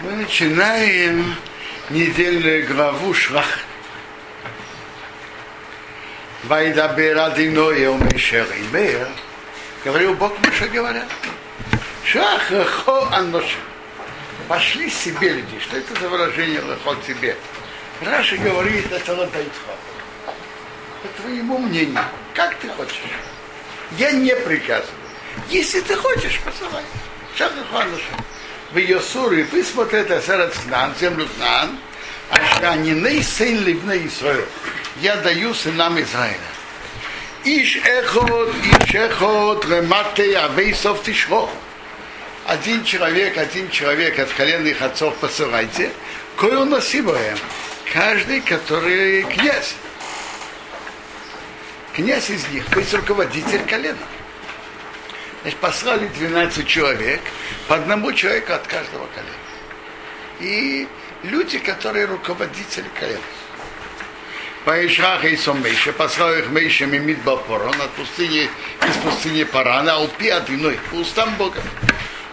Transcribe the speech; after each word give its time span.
Мы 0.00 0.10
начинаем 0.12 1.36
недельную 1.90 2.66
главу 2.66 3.14
Шрах. 3.14 3.60
Вайдабер 6.44 7.18
Адиноя 7.18 7.90
Умешереймер. 7.90 9.08
Говорил 9.84 10.14
Бог 10.14 10.36
Муше, 10.40 10.66
говоря. 10.68 11.06
Шах 12.04 12.50
Рахо 12.50 13.08
Аношим. 13.12 13.60
Пошли 14.48 14.90
себе 14.90 15.34
люди. 15.34 15.60
Что 15.60 15.76
это 15.76 16.00
за 16.00 16.08
выражение 16.08 16.60
Рахо 16.60 16.96
себе? 17.06 17.36
Раша 18.00 18.36
говорит, 18.36 18.90
это 18.90 19.12
Ладайтха. 19.14 19.76
По 21.02 21.22
твоему 21.22 21.58
мнению. 21.58 22.02
Как 22.34 22.56
ты 22.56 22.68
хочешь? 22.70 23.00
Я 23.92 24.10
не 24.10 24.34
приказываю. 24.34 24.94
Если 25.48 25.80
ты 25.80 25.94
хочешь, 25.94 26.40
посылай. 26.40 26.84
Шах 27.36 27.52
Рахо 27.56 27.84
Аношим 27.84 28.24
в 28.72 28.76
Йосуре 28.76 29.44
высмотрят 29.44 30.10
Асерат 30.10 30.54
Снан, 30.54 30.94
землю 31.00 31.26
Снан, 31.36 31.78
а 32.30 32.72
они 32.72 32.92
не 32.92 33.22
сын 33.22 33.64
ливны 33.64 34.06
Исраил. 34.06 34.44
Я 35.00 35.16
даю 35.16 35.54
сынам 35.54 36.00
Израиля. 36.00 36.38
Иш 37.44 37.76
эхот, 37.76 38.52
иш 38.64 38.94
эхот, 38.94 39.64
ремате 39.64 40.36
авейсов 40.36 41.02
тишрох. 41.02 41.50
Один 42.46 42.84
человек, 42.84 43.38
один 43.38 43.70
человек 43.70 44.18
от 44.18 44.30
коленных 44.30 44.82
отцов 44.82 45.14
посылайте, 45.16 45.90
кое 46.36 46.64
носимое. 46.64 47.36
Каждый, 47.92 48.40
который 48.40 49.22
князь. 49.22 49.76
Князь 51.94 52.28
из 52.30 52.46
них, 52.48 52.66
то 52.66 52.80
есть 52.80 52.92
руководитель 52.92 53.64
колена. 53.64 53.96
Значит, 55.48 55.60
послали 55.60 56.08
12 56.08 56.68
человек, 56.68 57.22
по 57.68 57.76
одному 57.76 58.12
человеку 58.12 58.52
от 58.52 58.66
каждого 58.66 59.06
колена. 59.06 59.32
И 60.40 60.86
люди, 61.22 61.58
которые 61.58 62.04
руководители 62.04 62.84
колена. 63.00 63.22
Поишрах 64.66 65.24
и 65.24 65.38
Мейша, 65.54 65.94
послал 65.94 66.34
их 66.34 66.50
Мейша 66.50 66.84
Мимит 66.84 67.22
Бапорон 67.22 67.80
от 67.80 67.90
пустыни, 67.92 68.50
из 68.86 68.96
пустыни 69.02 69.44
Парана, 69.44 69.94
Алпи 69.94 70.28
Адиной, 70.28 70.78
по 70.90 70.96
устам 70.96 71.34
Бога. 71.36 71.62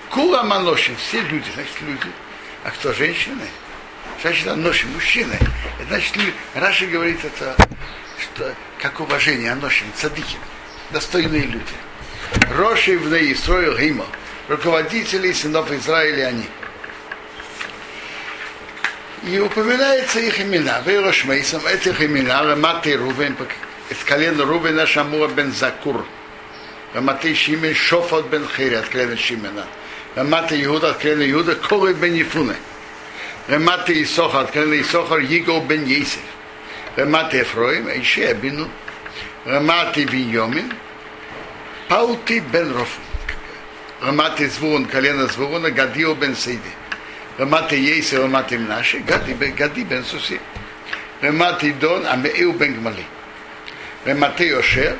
Кула 0.09 0.43
Маношин, 0.43 0.97
все 0.97 1.21
люди, 1.21 1.49
значит, 1.53 1.81
люди. 1.87 2.11
А 2.65 2.71
кто 2.71 2.91
женщины? 2.91 3.45
Значит, 4.21 4.45
Аношин, 4.45 4.91
мужчины. 4.91 5.39
Это 5.79 5.87
значит, 5.87 6.17
Раши 6.53 6.87
говорит 6.87 7.23
это, 7.23 7.55
что 8.19 8.53
как 8.77 8.99
уважение 8.99 9.53
Аношин, 9.53 9.87
цадики, 9.95 10.35
достойные 10.91 11.43
люди. 11.43 11.63
Роши 12.51 12.97
в 12.97 13.11
Исроил 13.13 13.77
Гима, 13.77 14.05
руководители 14.47 15.31
сынов 15.31 15.71
Израиля 15.71 16.27
они. 16.27 16.45
И 19.23 19.39
упоминается 19.39 20.19
их 20.19 20.39
имена. 20.39 20.81
Вейрош 20.85 21.25
Мейсом, 21.25 21.65
этих 21.65 22.01
имена, 22.01 22.43
Раматы 22.43 22.95
Рувен, 22.95 23.35
из 23.89 23.97
колена 24.03 24.45
Рувена 24.45 24.85
Шамуа 24.85 25.27
бен 25.27 25.51
Закур. 25.51 26.05
Раматы 26.93 27.33
Шимен 27.33 27.73
Шофот 27.73 28.29
бен 28.29 28.47
Хири, 28.47 28.75
от 28.75 28.87
колена 28.87 29.17
Шимена. 29.17 29.65
Раматы 30.15 30.63
Иуда, 30.63 30.91
от 30.91 30.97
колена 30.99 31.29
Иуда, 31.31 31.55
Колы 31.55 31.93
бен 31.93 32.13
Ефуне. 32.13 32.55
Раматы 33.47 34.01
Исохар, 34.03 34.43
от 34.43 34.51
колена 34.51 34.79
Исохар, 34.79 35.19
Его 35.19 35.59
бен 35.61 35.85
Ейсев. 35.85 36.21
Раматы 36.95 37.37
Ефроим, 37.37 37.89
Ишея 37.89 38.33
бину. 38.35 38.69
Раматы 39.45 40.05
Виньомин, 40.05 40.73
Паути 41.87 42.39
бен 42.39 42.75
Роф. 42.75 42.97
Раматы 44.01 44.49
Звурун, 44.49 44.85
колено 44.85 45.27
Звуруна, 45.27 45.69
Гадио 45.69 46.15
бен 46.15 46.35
Сейди. 46.35 46.71
Раматы 47.37 47.75
Ейсе, 47.75 48.17
Раматы 48.17 48.57
Мнаши, 48.57 48.99
Гади 48.99 49.83
бен, 49.83 50.03
Суси. 50.03 50.39
Раматы 51.21 51.73
Дон, 51.73 52.07
Амеил 52.07 52.53
бен 52.53 52.73
Гмали. 52.73 53.05
Раматы 54.03 54.47
Йошер, 54.47 54.97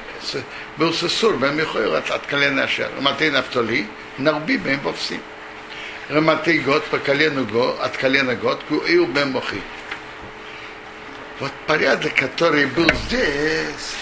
был 0.77 0.93
Сесур 0.93 1.37
бен 1.37 1.55
Михоил 1.55 1.95
от 1.95 2.25
колена 2.27 2.63
Ашер. 2.63 2.91
Раматы 2.95 3.31
Нафтоли, 3.31 3.87
Нарби 4.19 4.57
бен 4.57 4.79
Вовсим. 4.81 5.21
Раматы 6.09 6.59
Год, 6.59 6.85
по 6.85 6.99
колену 6.99 7.45
Год, 7.45 7.79
от 7.81 7.97
колена 7.97 8.35
Год, 8.35 8.63
Куил 8.69 9.07
бен 9.07 9.31
Мохи. 9.31 9.59
Вот 11.39 11.51
порядок, 11.65 12.13
который 12.13 12.67
был 12.67 12.89
здесь, 13.07 13.95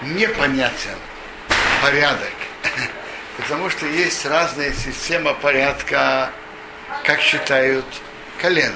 непонятен 0.00 0.96
порядок. 1.82 2.32
Потому 3.36 3.70
что 3.70 3.86
есть 3.86 4.26
разная 4.26 4.72
система 4.72 5.34
порядка, 5.34 6.30
как 7.04 7.20
считают 7.20 7.84
колено. 8.40 8.74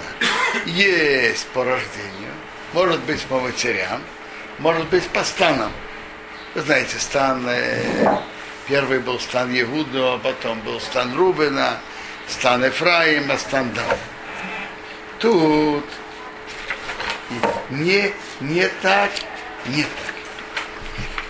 Есть 0.67 1.47
по 1.49 1.65
рождению, 1.65 2.33
может 2.73 3.01
быть 3.01 3.23
по 3.23 3.41
матерям, 3.41 4.03
может 4.59 4.87
быть 4.89 5.09
по 5.09 5.25
станам. 5.25 5.73
Вы 6.55 6.61
знаете, 6.61 6.99
стан, 6.99 7.49
первый 8.69 8.99
был 9.01 9.19
стан 9.19 9.53
Егуда, 9.53 10.19
потом 10.23 10.61
был 10.61 10.81
стан 10.81 11.17
Рубина, 11.17 11.79
стан 12.29 12.65
Ефраима, 12.65 13.39
стан 13.39 13.73
Дав. 13.73 13.99
Тут 15.19 15.85
не, 17.71 18.13
не 18.41 18.69
так, 18.83 19.11
не 19.67 19.83
так. 19.83 20.15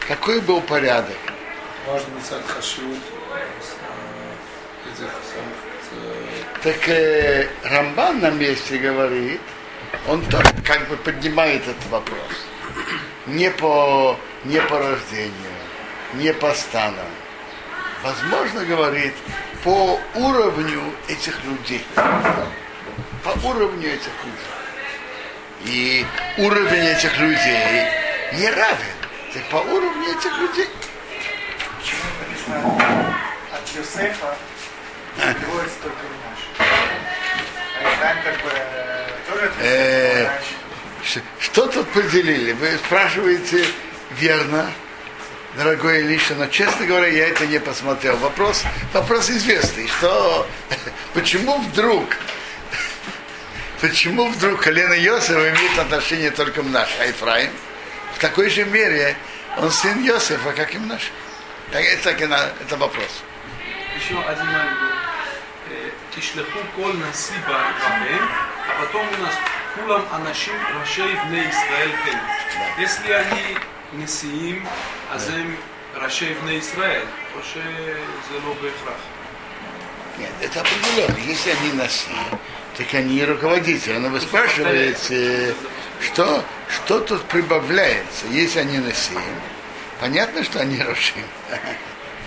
Какой 0.08 0.40
был 0.40 0.60
порядок? 0.60 1.31
Может 1.86 2.08
быть, 2.10 2.30
от 2.30 2.46
хашивут 2.46 2.98
этих 4.86 5.00
самых... 5.00 5.72
Так 6.62 6.88
э, 6.88 7.48
Рамбан 7.64 8.20
на 8.20 8.30
месте 8.30 8.78
говорит, 8.78 9.40
он 10.08 10.24
тоже 10.26 10.54
как 10.64 10.88
бы 10.88 10.96
поднимает 10.96 11.62
этот 11.62 11.86
вопрос. 11.90 12.46
Не 13.26 13.50
по, 13.50 14.16
не 14.44 14.60
по 14.60 14.78
рождению, 14.78 15.32
не 16.14 16.32
по 16.32 16.52
станам. 16.54 17.06
Возможно, 18.02 18.64
говорит, 18.64 19.14
по 19.64 19.98
уровню 20.14 20.82
этих 21.08 21.44
людей. 21.44 21.84
По 21.94 23.46
уровню 23.46 23.88
этих 23.88 24.12
людей. 24.24 24.62
И 25.64 26.06
уровень 26.38 26.84
этих 26.84 27.18
людей 27.18 27.86
не 28.34 28.48
равен. 28.50 28.96
Так 29.32 29.42
по 29.50 29.56
уровню 29.56 30.10
этих 30.10 30.38
людей. 30.38 30.68
Юсефа 33.76 34.36
переводится 35.16 35.78
только 35.82 35.98
наш. 36.24 36.68
А 37.82 37.94
Израиль 37.94 38.22
как 38.24 38.42
бы 38.42 38.50
э, 38.54 39.08
тоже 39.30 39.52
Э, 39.60 40.28
Что 41.40 41.66
тут 41.66 41.88
поделили? 41.90 42.52
Вы 42.52 42.78
спрашиваете 42.84 43.64
верно, 44.12 44.70
дорогой 45.56 46.00
Илиша, 46.00 46.34
но, 46.34 46.46
честно 46.46 46.86
говоря, 46.86 47.06
я 47.08 47.28
это 47.28 47.46
не 47.46 47.58
посмотрел. 47.60 48.16
Вопрос, 48.18 48.62
вопрос 48.92 49.30
известный, 49.30 49.88
что 49.88 50.46
почему 51.14 51.58
вдруг 51.58 52.16
почему 53.80 54.28
вдруг 54.28 54.62
колено 54.62 54.94
Йосифа 54.94 55.50
имеет 55.50 55.78
отношение 55.78 56.30
только 56.30 56.62
к 56.62 56.64
наш, 56.66 56.88
а 57.00 57.04
Ефраим? 57.06 57.50
В 58.14 58.18
такой 58.18 58.48
же 58.50 58.64
мере 58.64 59.16
он 59.56 59.70
сын 59.70 60.02
Йосифа, 60.02 60.52
как 60.52 60.74
и 60.74 60.78
наш. 60.78 61.10
Так, 61.72 61.82
это, 61.82 62.26
на- 62.28 62.50
это 62.60 62.76
вопрос 62.76 63.22
еще 63.96 64.20
один 64.20 64.46
момент. 64.46 64.78
Э, 65.70 65.90
Тишлеху 66.14 66.58
коль 66.76 66.96
насиба 66.96 67.58
рабе, 67.82 68.18
а 68.68 68.80
потом 68.80 69.06
у 69.06 69.22
нас 69.22 69.34
кулам 69.74 70.04
анашим 70.12 70.54
рашей 70.78 71.14
вне 71.26 71.48
Исраэль 71.48 71.96
кен. 72.04 72.18
Если 72.78 73.12
они 73.12 73.56
несиим, 73.92 74.66
а 75.12 75.18
зем 75.18 75.56
рашей 75.96 76.34
вне 76.34 76.58
Исраэль, 76.58 77.06
то 77.32 77.42
ше 77.42 77.62
зело 78.30 78.54
бехрах. 78.54 78.96
Нет, 80.18 80.30
это 80.40 80.60
определенно. 80.60 81.18
Если 81.26 81.50
они 81.50 81.72
носи, 81.72 82.10
так 82.76 82.94
они 82.94 83.24
руководители. 83.24 83.94
Она 83.94 84.08
вы 84.08 84.20
спрашиваете, 84.20 85.54
что, 86.00 86.44
что 86.68 87.00
тут 87.00 87.22
прибавляется, 87.24 88.26
если 88.30 88.60
они 88.60 88.78
носи? 88.78 89.16
Понятно, 90.00 90.42
что 90.44 90.60
они 90.60 90.82
рушим. 90.82 91.22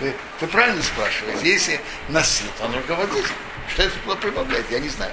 Вы, 0.00 0.12
вы 0.40 0.46
правильно 0.48 0.82
спрашиваете. 0.82 1.48
Если 1.48 1.80
носит, 2.08 2.50
он 2.62 2.74
руководитель. 2.74 3.34
Что 3.72 3.82
это 3.82 3.98
туда 4.00 4.16
прибавляет, 4.16 4.66
я 4.70 4.78
не 4.78 4.88
знаю. 4.88 5.12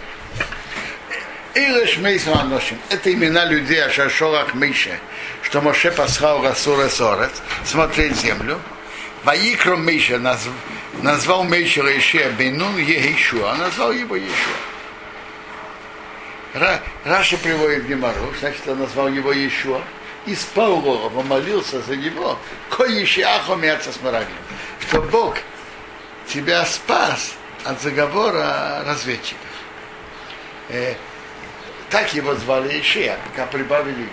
Илыш 1.56 1.98
Мейсом 1.98 2.38
Аношим. 2.38 2.80
Это 2.90 3.14
имена 3.14 3.46
людей 3.46 3.84
Ашашорах 3.84 4.56
Мише, 4.56 5.00
что 5.44 5.62
Моше 5.62 5.92
послал 5.92 6.44
Расура 6.44 6.90
Сорец 6.90 7.32
смотреть 7.64 8.18
землю. 8.18 8.60
Ваикро 9.24 9.78
Миша 9.78 10.18
назв, 10.18 10.50
назвал 11.02 11.44
Миша 11.44 11.82
Ишия 11.98 12.30
Бенун 12.32 12.78
Ехишуа, 12.78 13.56
назвал 13.56 13.94
его 13.94 14.16
Ешуа. 14.16 14.54
Ра, 16.56 16.82
Раша 17.06 17.38
приводит 17.38 17.86
Гемару, 17.86 18.34
значит, 18.40 18.68
он 18.68 18.80
назвал 18.80 19.08
его 19.08 19.32
Ешуа. 19.32 19.82
И 20.26 20.36
спал 20.36 20.78
Бога, 20.78 21.10
молился 21.22 21.82
за 21.82 21.96
него, 21.96 22.40
ко 22.70 22.86
Ешиахо 22.86 23.56
мяца 23.56 23.92
смарагли, 23.92 24.34
что 24.80 25.02
Бог 25.02 25.38
тебя 26.28 26.66
спас 26.66 27.34
от 27.66 27.82
заговора 27.82 28.84
разведчиков. 28.86 29.40
Э, 30.70 30.96
так 31.90 32.14
его 32.14 32.36
звали 32.36 32.80
Ишия, 32.80 33.18
пока 33.26 33.46
прибавили 33.48 34.02
Юд. 34.02 34.10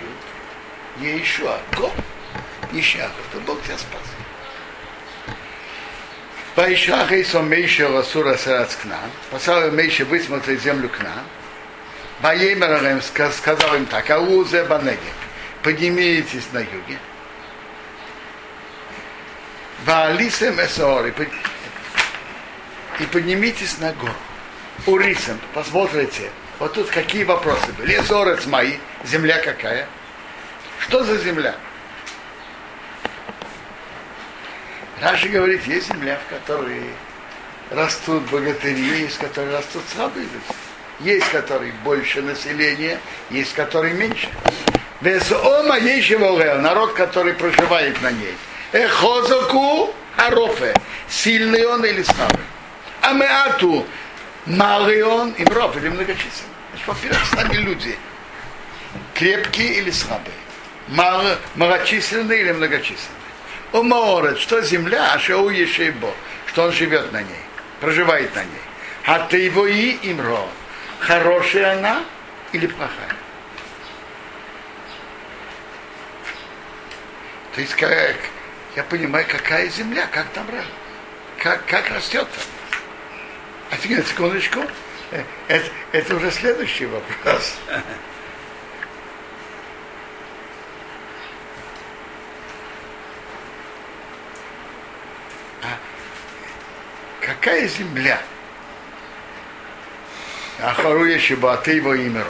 Иешуа, 0.99 1.57
Го, 1.77 1.91
Ишиах, 2.73 3.11
это 3.31 3.41
Бог 3.41 3.61
тебя 3.63 3.77
спас. 3.77 4.01
Поишах 6.55 7.13
Исо 7.13 7.41
Мейша 7.41 7.87
Расура 7.87 8.35
Сарацкна, 8.35 8.99
послал 9.29 9.71
Мейша 9.71 10.03
высмотреть 10.03 10.61
землю 10.61 10.89
к 10.89 10.99
нам. 11.01 11.23
Ваемер 12.21 13.01
сказал 13.31 13.75
им 13.75 13.85
так, 13.85 14.09
Аузе 14.09 14.65
Банеге, 14.65 14.99
поднимитесь 15.63 16.47
на 16.51 16.59
юге. 16.59 16.97
Ваалисем 19.85 20.59
Эсори, 20.59 21.13
и 22.99 23.05
поднимитесь 23.05 23.79
на 23.79 23.93
гору. 23.93 24.13
Урисом, 24.85 25.39
посмотрите, 25.53 26.29
вот 26.59 26.73
тут 26.73 26.89
какие 26.89 27.23
вопросы 27.23 27.71
были. 27.73 27.99
Эсорец 27.99 28.45
мои, 28.45 28.77
земля 29.03 29.39
какая? 29.39 29.87
Что 30.79 31.03
за 31.03 31.17
земля? 31.17 31.55
Раши 35.01 35.29
говорит, 35.29 35.65
есть 35.65 35.87
земля, 35.87 36.19
в 36.25 36.29
которой 36.29 36.83
растут 37.71 38.23
богатыри, 38.29 38.99
есть, 39.01 39.17
которые 39.17 39.57
растут 39.57 39.83
слабые 39.93 40.25
люди. 40.25 40.45
Есть, 40.99 41.29
которые 41.31 41.73
больше 41.83 42.21
населения, 42.21 42.99
есть, 43.31 43.53
которые 43.53 43.95
меньше. 43.95 44.29
Весома 45.01 45.77
есть 45.79 46.11
народ, 46.11 46.93
который 46.93 47.33
проживает 47.33 48.01
на 48.01 48.11
ней. 48.11 48.35
Эхозаку 48.71 49.93
арофе. 50.15 50.73
Сильный 51.09 51.65
он 51.65 51.83
или 51.83 52.03
слабый. 52.03 52.45
Амеату 53.01 53.85
малый 54.45 55.01
он 55.03 55.31
и 55.31 55.43
мров 55.43 55.75
или 55.77 55.89
многочисленный. 55.89 56.51
Во-первых, 56.85 57.25
сами 57.25 57.55
люди. 57.55 57.97
Крепкие 59.13 59.79
или 59.79 59.91
слабые. 59.91 60.35
Мало, 60.87 61.37
малочисленные 61.55 62.41
или 62.41 62.51
многочисленные. 62.51 63.21
Умаорет, 63.71 64.39
что 64.39 64.61
земля, 64.61 65.13
а 65.13 65.19
шоу 65.19 65.49
Ешейбо, 65.49 66.13
что 66.47 66.63
он 66.63 66.71
живет 66.73 67.11
на 67.11 67.21
ней, 67.21 67.43
проживает 67.79 68.35
на 68.35 68.43
ней. 68.43 68.61
А 69.05 69.19
ты 69.19 69.37
его 69.37 69.65
и 69.65 69.91
имро. 70.03 70.45
Хорошая 70.99 71.77
она 71.77 72.03
или 72.51 72.67
плохая? 72.67 73.15
То 77.53 77.61
есть, 77.61 77.75
как, 77.75 78.15
я 78.75 78.83
понимаю, 78.83 79.25
какая 79.29 79.67
земля, 79.69 80.07
как 80.11 80.29
там 80.29 80.47
как, 81.37 81.65
как 81.65 81.89
растет 81.89 82.27
там. 82.31 82.43
А 83.71 83.77
теперь, 83.77 84.05
секундочку, 84.05 84.61
э, 85.11 85.23
это, 85.47 85.69
это 85.91 86.15
уже 86.15 86.31
следующий 86.31 86.85
вопрос. 86.85 87.55
какая 97.19 97.67
земля? 97.67 98.21
Ахаруя 100.61 101.17
Шибаты 101.17 101.71
его 101.73 101.95
имя 101.95 102.23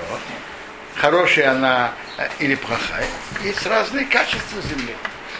Хорошая 1.01 1.51
она 1.51 1.94
э, 2.18 2.27
или 2.38 2.53
плохая. 2.53 3.07
Есть 3.44 3.65
разные 3.65 4.06
качества 4.06 4.62
земли. 4.62 4.95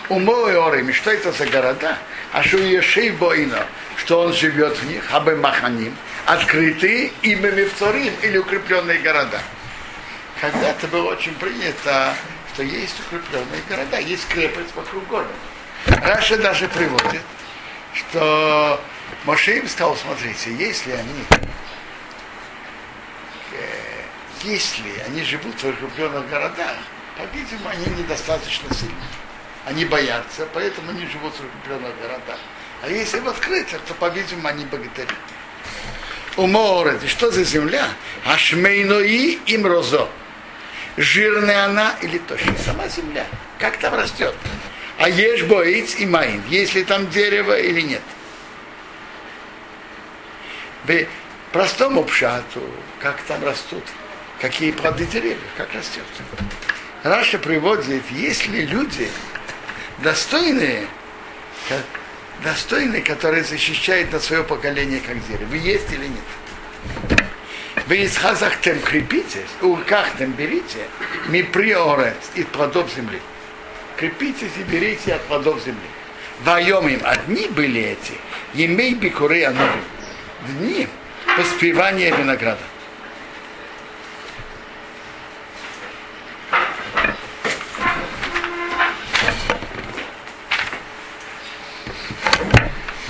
Умой 0.10 0.58
Орим, 0.60 0.92
что 0.92 1.12
это 1.12 1.32
за 1.32 1.46
города? 1.46 2.00
А 2.34 2.42
что 2.42 2.58
Ешей 2.58 3.12
Боина, 3.12 3.68
что 3.96 4.22
он 4.22 4.34
живет 4.34 4.76
в 4.76 4.90
них, 4.90 5.04
Абы 5.14 5.36
Маханим, 5.36 5.96
открытые 6.26 7.12
имями 7.22 7.66
вторым 7.66 8.12
или 8.24 8.40
укрепленные 8.40 8.98
города. 9.00 9.40
Когда-то 10.42 10.88
было 10.88 11.12
очень 11.12 11.36
принято, 11.36 12.16
что 12.56 12.64
есть 12.64 12.96
укрепленные 13.02 13.62
города, 13.70 14.00
есть 14.00 14.28
крепость 14.30 14.76
вокруг 14.76 15.08
города. 15.08 15.30
Раша 15.86 16.38
даже 16.38 16.68
приводит, 16.70 17.22
что 17.94 18.82
Моше 19.26 19.60
им 19.60 19.70
сказал, 19.70 19.96
смотрите, 19.96 20.56
если 20.56 20.94
они, 20.94 21.48
если 24.44 25.00
они 25.06 25.24
живут 25.24 25.56
в 25.62 25.66
укрепленных 25.66 26.30
городах, 26.30 26.78
по-видимому, 27.18 27.70
они 27.70 27.86
недостаточно 28.02 28.74
сильны. 28.74 28.94
Они 29.66 29.86
боятся, 29.86 30.48
поэтому 30.54 30.92
они 30.92 31.06
живут 31.08 31.34
в 31.34 31.40
укрепленных 31.40 32.00
городах. 32.02 32.40
А 32.82 32.90
если 32.90 33.20
в 33.20 33.28
открытых, 33.28 33.80
то, 33.82 33.94
по-видимому, 33.94 34.48
они 34.48 34.66
богатыри. 34.66 35.16
У 36.38 36.48
моря, 36.48 36.98
что 37.08 37.30
за 37.30 37.44
земля? 37.44 37.90
Ашмейнои 38.26 39.40
им 39.46 39.66
розо. 39.66 40.08
Жирная 40.98 41.66
она 41.66 41.96
или 42.02 42.18
тощая? 42.18 42.56
Сама 42.58 42.88
земля. 42.88 43.26
Как 43.60 43.78
там 43.78 43.94
растет? 43.94 44.36
А 44.98 45.10
ешь 45.10 45.44
боиц 45.44 45.96
и 45.98 46.06
маин. 46.06 46.44
Есть 46.48 46.74
ли 46.74 46.84
там 46.84 47.10
дерево 47.10 47.60
или 47.60 47.82
нет? 47.82 48.02
в 50.86 51.06
простому 51.52 52.04
пшату, 52.04 52.62
как 53.00 53.22
там 53.24 53.44
растут, 53.44 53.84
какие 54.42 54.72
плоды 54.72 55.06
деревьев, 55.06 55.38
как 55.56 55.74
растет. 55.74 56.04
Раша 57.04 57.38
приводит, 57.38 58.04
если 58.12 58.66
люди 58.66 59.08
достойные, 60.00 60.88
достойные, 62.44 63.02
которые 63.04 63.44
защищают 63.44 64.12
на 64.12 64.20
свое 64.20 64.44
поколение 64.44 65.00
как 65.00 65.26
дерево, 65.28 65.50
вы 65.50 65.58
есть 65.58 65.92
или 65.92 66.08
нет? 66.08 67.26
Вы 67.86 67.98
из 67.98 68.18
хазахтем 68.18 68.80
крепитесь, 68.82 69.50
у 69.62 69.76
кахтем 69.78 70.32
берите, 70.32 70.88
ми 71.28 71.44
приорет 71.44 72.18
из 72.36 72.46
плодов 72.46 72.92
земли. 72.96 73.22
Крепитесь 73.98 74.52
и 74.58 74.64
берите 74.64 75.14
от 75.16 75.22
плодов 75.24 75.62
земли. 75.64 75.80
Воем 76.44 76.88
им 76.88 77.02
одни 77.04 77.48
были 77.48 77.82
эти, 77.82 78.14
емей 78.56 78.96
бикуры 78.96 79.44
ановим 79.44 79.84
дни 80.48 80.88
поспевания 81.38 82.16
винограда. 82.16 82.62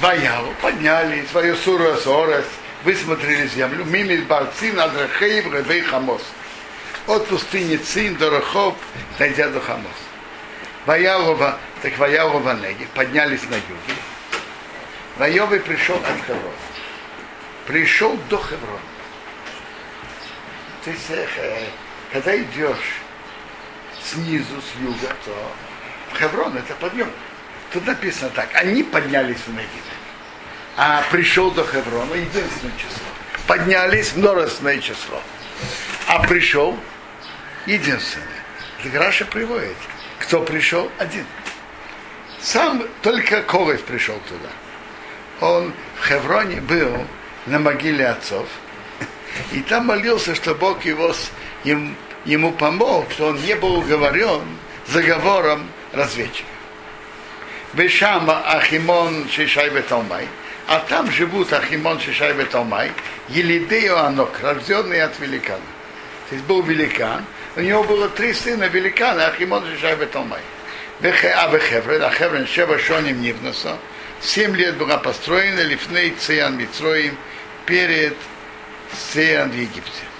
Ваяву 0.01 0.53
подняли 0.61 1.25
свою 1.31 1.55
суру 1.55 1.95
Сорос, 1.95 2.45
высмотрели 2.83 3.47
землю, 3.47 3.85
мими 3.85 4.17
барцин, 4.17 4.79
адрахеев, 4.79 5.53
ревей 5.53 5.81
хамос. 5.81 6.23
От 7.07 7.27
пустыни 7.27 7.77
Цин 7.77 8.15
до 8.15 8.29
Рахов, 8.29 8.75
дойдя 9.17 9.49
до 9.49 9.59
Хамос. 9.59 9.91
Ваялова, 10.85 11.57
так 11.81 11.97
Ваялова 11.97 12.53
Неги, 12.53 12.87
поднялись 12.93 13.43
на 13.43 13.55
юге. 13.55 13.99
Ваевый 15.17 15.59
пришел 15.59 15.95
от 15.95 16.25
Хаврона 16.25 16.51
пришел 17.65 18.17
до 18.29 18.37
Хеврона. 18.37 18.79
То 20.83 20.91
э, 20.91 21.67
когда 22.11 22.35
идешь 22.35 22.99
снизу, 24.03 24.61
с 24.61 24.81
юга, 24.81 25.15
то 25.25 25.51
Хеврон 26.17 26.57
это 26.57 26.73
подъем. 26.75 27.09
Тут 27.71 27.85
написано 27.85 28.29
так, 28.31 28.49
они 28.53 28.83
поднялись 28.83 29.37
в 29.37 29.49
Мегиде, 29.49 29.69
а 30.75 31.03
пришел 31.09 31.51
до 31.51 31.63
Хеврона 31.63 32.15
единственное 32.15 32.75
число. 32.77 33.07
Поднялись 33.47 34.15
множественное 34.15 34.79
число. 34.79 35.21
А 36.07 36.19
пришел 36.19 36.77
единственное. 37.65 38.27
Раша 38.93 39.25
приводит, 39.25 39.77
кто 40.19 40.41
пришел 40.41 40.91
один. 40.97 41.25
Сам 42.41 42.83
только 43.01 43.41
Ковев 43.43 43.83
пришел 43.83 44.19
туда. 44.27 44.49
Он 45.39 45.73
в 45.99 46.07
Хевроне 46.07 46.59
был 46.59 47.05
на 47.45 47.59
могиле 47.59 48.07
отцов. 48.07 48.47
И 49.51 49.61
там 49.61 49.85
молился, 49.85 50.35
что 50.35 50.55
Бог 50.55 50.83
его, 50.83 51.13
ему 51.63 52.51
помог, 52.51 53.11
что 53.11 53.27
он 53.27 53.41
не 53.41 53.55
был 53.55 53.77
уговорен 53.77 54.41
заговором 54.87 55.69
разведчика. 55.93 56.50
Бешама 57.73 58.41
Ахимон 58.45 59.29
Шишай 59.29 59.69
Беталмай, 59.69 60.27
а 60.67 60.79
там 60.79 61.09
живут 61.11 61.53
Ахимон 61.53 61.99
Шишай 61.99 62.33
Беталмай, 62.33 62.91
Елидео 63.29 63.97
Анок, 63.97 64.39
рожденный 64.41 65.01
от 65.01 65.17
великана. 65.19 65.61
То 66.29 66.35
есть 66.35 66.45
был 66.45 66.61
великан, 66.61 67.23
у 67.55 67.61
него 67.61 67.83
было 67.83 68.09
три 68.09 68.33
сына 68.33 68.65
великана, 68.65 69.27
Ахимон 69.27 69.65
Шишай 69.65 69.95
Беталмай. 69.95 70.41
А 71.01 71.47
Бехеврен, 71.47 72.03
а 72.03 72.11
Хеврен 72.11 72.45
Шева 72.45 72.77
Шоним 72.77 73.21
Нивносо, 73.21 73.77
семь 74.21 74.55
лет 74.55 74.77
была 74.77 74.97
построена 74.97 75.61
Лифней 75.61 76.11
Циян 76.11 76.57
Митроим, 76.57 77.17
перед 77.65 78.17
Сеян 79.13 79.49
в 79.49 79.55
Египте. 79.55 80.10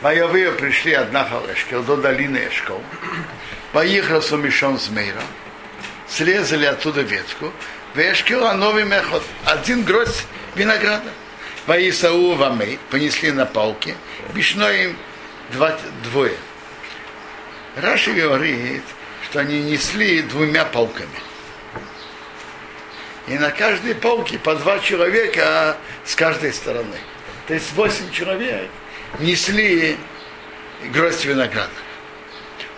Воевые 0.00 0.52
пришли 0.52 0.94
от 0.94 1.12
Нахалешкел 1.12 1.82
до 1.82 1.96
долины 1.96 2.48
Эшкол. 2.48 2.82
Поехал 3.72 4.22
Сумишон 4.22 4.78
с 4.78 4.88
Мейра. 4.88 5.22
Срезали 6.08 6.64
оттуда 6.64 7.02
ветку. 7.02 7.52
В 7.94 7.98
Эшкел 7.98 8.46
а 8.46 8.54
новый 8.54 8.84
мехот. 8.84 9.22
Один 9.44 9.84
гроздь 9.84 10.24
винограда. 10.54 11.10
Ваисау 11.66 12.34
Вамей 12.34 12.78
понесли 12.90 13.30
на 13.30 13.44
палке, 13.44 13.94
бешно 14.34 14.64
им 14.72 14.96
два, 15.52 15.78
двое. 16.04 16.36
Раши 17.76 18.12
говорит, 18.12 18.82
что 19.24 19.40
они 19.40 19.60
несли 19.60 20.22
двумя 20.22 20.64
палками. 20.64 21.20
И 23.28 23.38
на 23.38 23.50
каждой 23.50 23.94
палке 23.94 24.38
по 24.38 24.54
два 24.54 24.78
человека 24.78 25.76
с 26.04 26.14
каждой 26.14 26.52
стороны. 26.54 26.96
То 27.46 27.54
есть 27.54 27.72
восемь 27.74 28.10
человек 28.10 28.70
несли 29.18 29.96
гроздь 30.92 31.24
винограда. 31.24 31.70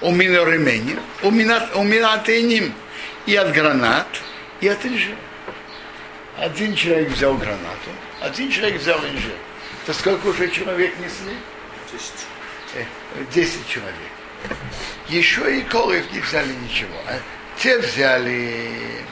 У 0.01 0.11
миноремени, 0.11 0.99
у 1.23 1.31
минатыним 1.31 2.75
и 3.27 3.37
от 3.37 3.53
гранат, 3.53 4.09
и 4.61 4.69
от 4.69 4.85
инжира. 4.85 5.17
Один 6.39 6.75
человек 6.75 7.11
взял 7.11 7.35
гранату, 7.35 7.91
один 8.21 8.51
человек 8.51 8.81
взял 8.81 8.99
инжир. 8.99 9.35
То 9.87 9.93
сколько 9.93 10.27
уже 10.29 10.49
человек 10.49 10.93
несли? 10.99 11.37
Десять. 11.93 12.27
Э, 12.75 12.85
Десять 13.33 13.69
человек. 13.69 13.95
Еще 15.09 15.59
и 15.59 15.63
Колев 15.63 16.11
не 16.13 16.21
взяли 16.21 16.53
ничего. 16.53 16.97
А 17.07 17.19
те 17.59 17.79
взяли 17.79 19.05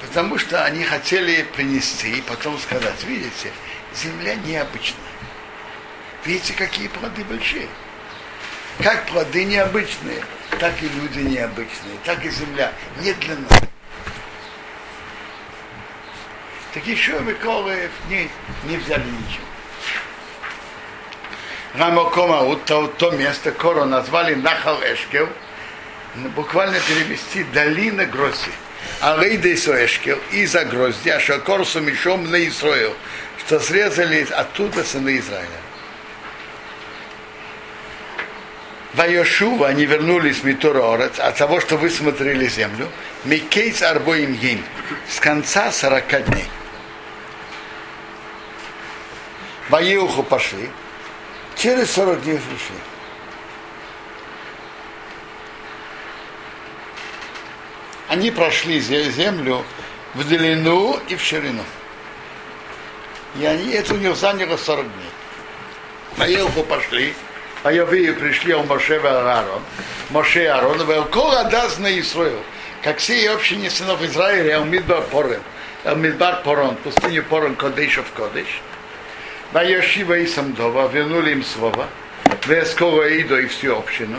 потому 0.00 0.38
что 0.38 0.64
они 0.64 0.84
хотели 0.84 1.42
принести 1.42 2.18
и 2.18 2.22
потом 2.22 2.58
сказать, 2.58 3.02
видите, 3.04 3.52
земля 3.94 4.34
необычная. 4.36 5.00
Видите, 6.24 6.52
какие 6.54 6.88
плоды 6.88 7.24
большие. 7.24 7.68
Как 8.82 9.06
плоды 9.06 9.44
необычные, 9.44 10.22
так 10.58 10.82
и 10.82 10.88
люди 10.88 11.20
необычные, 11.20 11.96
так 12.04 12.24
и 12.24 12.30
земля 12.30 12.72
не 13.00 13.12
для 13.14 13.36
нас. 13.36 13.60
Так 16.72 16.86
еще 16.86 17.18
Виколы 17.18 17.90
не, 18.08 18.30
не 18.64 18.76
взяли 18.76 19.04
ничего. 19.04 19.44
Рамокома, 21.74 22.56
то, 22.66 22.86
то 22.86 23.10
место, 23.12 23.52
Коро 23.52 23.84
назвали 23.84 24.34
Нахал 24.34 24.80
Эшкел, 24.82 25.28
буквально 26.34 26.78
перевести 26.80 27.44
долина 27.44 28.06
Гроси. 28.06 28.50
Алейда 29.00 29.54
Исраэшкел 29.54 30.18
из-за 30.30 30.64
гроздья, 30.64 31.18
Шакорсу 31.18 31.80
мешом 31.80 32.30
на 32.30 32.46
Исраил, 32.46 32.94
что 33.38 33.58
срезали 33.60 34.26
оттуда 34.30 34.84
сыны 34.84 35.18
Израиля. 35.18 35.48
Вайошува 38.94 39.68
они 39.68 39.86
вернулись 39.86 40.38
в 40.38 40.44
Митурорец 40.44 41.18
от 41.18 41.36
того, 41.36 41.60
что 41.60 41.76
высмотрели 41.76 42.48
землю, 42.48 42.88
Микейц 43.24 43.82
Арбоим 43.82 44.34
Гим, 44.34 44.64
с 45.08 45.20
конца 45.20 45.70
40 45.70 46.24
дней. 46.26 46.46
Ваеуху 49.68 50.24
пошли, 50.24 50.68
через 51.56 51.92
40 51.92 52.22
дней 52.24 52.38
пришли. 52.38 52.76
Они 58.10 58.32
прошли 58.32 58.80
землю 58.80 59.64
в 60.14 60.26
длину 60.26 60.98
и 61.08 61.14
в 61.14 61.22
ширину. 61.22 61.62
И 63.38 63.44
они, 63.44 63.70
это 63.70 63.94
у 63.94 63.98
них 63.98 64.16
заняло 64.16 64.56
40 64.56 64.82
дней. 64.82 65.10
На 66.16 66.26
Елху 66.26 66.64
пошли, 66.64 67.14
а 67.62 67.72
Явию 67.72 68.16
пришли 68.16 68.52
у 68.52 68.64
Моше 68.64 68.96
и 68.96 69.06
Аарон. 69.06 69.62
Моше 70.10 70.42
и 70.42 70.46
Аарон, 70.46 70.84
Велкола 70.88 71.44
даст 71.44 71.78
на 71.78 72.00
Исраил. 72.00 72.42
Как 72.82 72.98
все 72.98 73.30
общине 73.30 73.70
сынов 73.70 74.02
Израиля, 74.02 74.54
Элмидбар 74.54 75.02
Порем. 75.02 75.42
Элмидбар 75.84 76.42
Порон, 76.42 76.74
пустыню 76.82 77.22
Порон 77.22 77.54
Кодешов 77.54 78.06
Кодеш. 78.16 78.60
Вайошива 79.52 80.18
и 80.18 80.26
Самдова, 80.26 80.88
вернули 80.88 81.30
им 81.30 81.44
слово. 81.44 81.86
Вескола 82.44 83.08
Идо 83.08 83.36
и 83.36 83.46
всю 83.46 83.78
общину. 83.78 84.18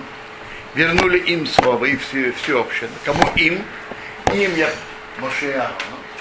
Вернули 0.73 1.19
им 1.19 1.45
слово 1.47 1.85
и 1.85 1.97
всю, 1.97 2.33
всю 2.33 2.59
общину. 2.59 2.91
Кому 3.03 3.23
им? 3.35 3.63
Им 4.33 4.55
я 4.55 4.69
Моше 5.19 5.69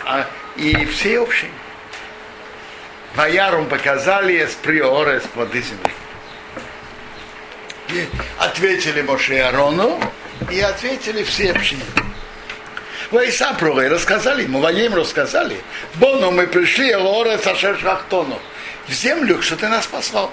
а 0.04 0.26
и 0.56 0.84
все 0.86 1.20
общие. 1.20 1.50
Ваярум 3.14 3.66
показали 3.66 4.44
с 4.44 4.54
приора 4.54 5.20
с 5.20 5.24
плоды 5.24 5.62
земли. 5.62 5.92
И 7.90 8.08
ответили 8.38 9.02
Моше 9.02 9.40
Арону 9.40 10.00
и 10.50 10.60
ответили 10.60 11.22
все 11.22 11.52
общины. 11.52 11.82
Вайса 13.10 13.54
про 13.54 13.74
рассказали 13.88 14.42
ему, 14.42 14.60
воем 14.60 14.94
рассказали. 14.94 15.60
Бону 15.94 16.30
мы 16.30 16.46
пришли, 16.46 16.94
Лоре 16.94 17.38
Сашер 17.38 17.78
Шахтону. 17.78 18.38
В 18.86 18.92
землю, 18.92 19.42
что 19.42 19.56
ты 19.56 19.68
нас 19.68 19.86
послал. 19.86 20.30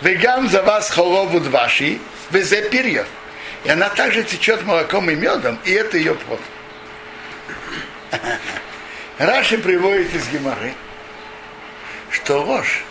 Вегам 0.00 0.48
за 0.48 0.62
вас 0.62 0.90
холову 0.90 1.38
дваши, 1.38 1.98
везе 2.30 2.68
перья. 2.68 3.06
И 3.64 3.68
она 3.68 3.88
также 3.90 4.24
течет 4.24 4.64
молоком 4.64 5.08
и 5.10 5.14
медом, 5.14 5.58
и 5.64 5.72
это 5.72 5.96
ее 5.96 6.14
плод. 6.14 6.40
Раши 9.18 9.58
приводит 9.58 10.12
из 10.14 10.28
Геморы, 10.28 10.74
что 12.10 12.42
ложь, 12.42 12.82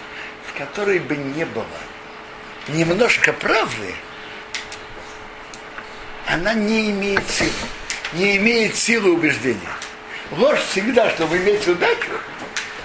в 0.48 0.58
которой 0.58 1.00
бы 1.00 1.16
не 1.18 1.46
было 1.46 1.66
немножко 2.70 3.34
правды, 3.34 3.94
она 6.28 6.54
не 6.54 6.92
имеет 6.92 7.28
силы, 7.30 7.51
не 8.13 8.38
имеет 8.38 8.75
силы 8.75 9.12
убеждения. 9.12 9.60
Ложь 10.32 10.60
всегда, 10.72 11.10
чтобы 11.10 11.38
иметь 11.38 11.68
удачу, 11.68 12.12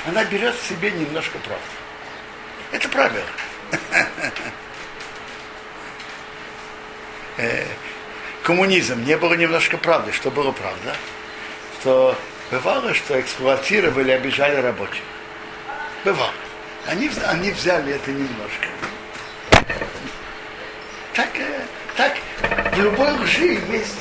она 0.06 0.24
берет 0.24 0.56
в 0.56 0.68
себе 0.68 0.90
немножко 0.90 1.38
правды. 1.38 1.62
Это 2.72 2.88
правило. 2.88 3.26
Коммунизм 8.42 9.04
не 9.04 9.16
было 9.16 9.34
немножко 9.34 9.76
правды. 9.76 10.12
Что 10.12 10.30
было 10.30 10.52
правда? 10.52 10.96
Что 11.80 12.16
бывало, 12.50 12.94
что 12.94 13.20
эксплуатировали, 13.20 14.12
обижали 14.12 14.56
рабочих. 14.56 15.02
Бывало. 16.04 16.32
Они, 16.86 17.10
они 17.26 17.50
взяли 17.50 17.94
это 17.94 18.10
немножко. 18.12 18.68
Так, 21.14 21.30
так 21.96 22.16
в 22.72 22.80
любой 22.80 23.10
лжи 23.12 23.58
есть 23.70 23.98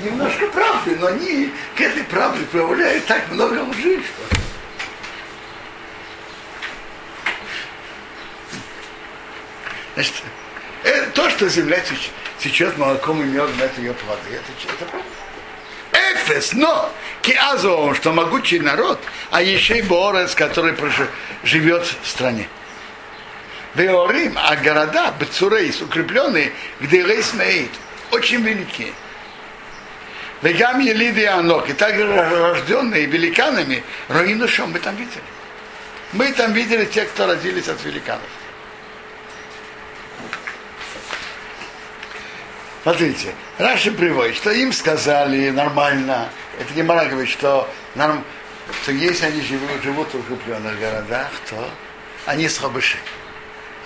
немножко 0.00 0.46
правды, 0.48 0.96
но 0.96 1.08
они 1.08 1.52
к 1.76 1.80
этой 1.80 2.04
правде 2.04 2.44
прибавляют 2.46 3.04
так 3.06 3.28
много 3.30 3.60
лжи, 3.64 4.02
что 4.02 4.38
Значит, 9.94 10.14
это, 10.84 11.10
то, 11.10 11.28
что 11.28 11.48
земля 11.50 11.78
течет, 11.80 12.12
течет 12.42 12.76
молоком 12.76 13.22
и 13.22 13.24
медом, 13.24 13.54
это 13.60 13.80
ее 13.80 13.94
плоды, 13.94 14.30
это, 14.30 14.72
это 14.74 14.84
правда. 14.84 15.08
Эфес, 15.92 16.52
но 16.54 16.90
Киазовым, 17.20 17.94
что 17.94 18.12
могучий 18.12 18.58
народ, 18.58 18.98
а 19.30 19.42
еще 19.42 19.78
и 19.78 19.82
Борес, 19.82 20.34
который 20.34 20.74
живет 21.44 21.86
в 22.02 22.08
стране. 22.08 22.48
Веорим, 23.74 24.36
а 24.36 24.56
города, 24.56 25.14
Бецурейс, 25.18 25.80
укрепленные, 25.80 26.52
где 26.80 27.02
Рейс 27.02 27.32
очень 28.10 28.42
великие. 28.42 28.92
Вегам 30.42 30.80
Елиды 30.80 31.26
Анок, 31.26 31.70
и 31.70 31.72
также 31.72 32.04
рожденные 32.06 33.06
великанами, 33.06 33.84
Роину 34.08 34.48
Шом, 34.48 34.72
мы 34.72 34.80
там 34.80 34.96
видели. 34.96 35.22
Мы 36.12 36.32
там 36.32 36.52
видели 36.52 36.84
тех, 36.84 37.08
кто 37.10 37.26
родились 37.26 37.68
от 37.68 37.82
великанов. 37.84 38.28
Смотрите, 42.82 43.32
Раши 43.58 43.92
приводит, 43.92 44.36
что 44.36 44.50
им 44.50 44.72
сказали 44.72 45.50
нормально, 45.50 46.28
это 46.58 46.74
не 46.74 46.82
говорит, 46.82 47.28
что, 47.28 47.68
норм, 47.94 48.24
что 48.82 48.90
если 48.90 49.26
они 49.26 49.40
живут, 49.42 49.82
живут 49.84 50.12
в 50.12 50.18
укрепленных 50.18 50.80
городах, 50.80 51.30
то 51.48 51.70
они 52.26 52.48
слабыши. 52.48 52.98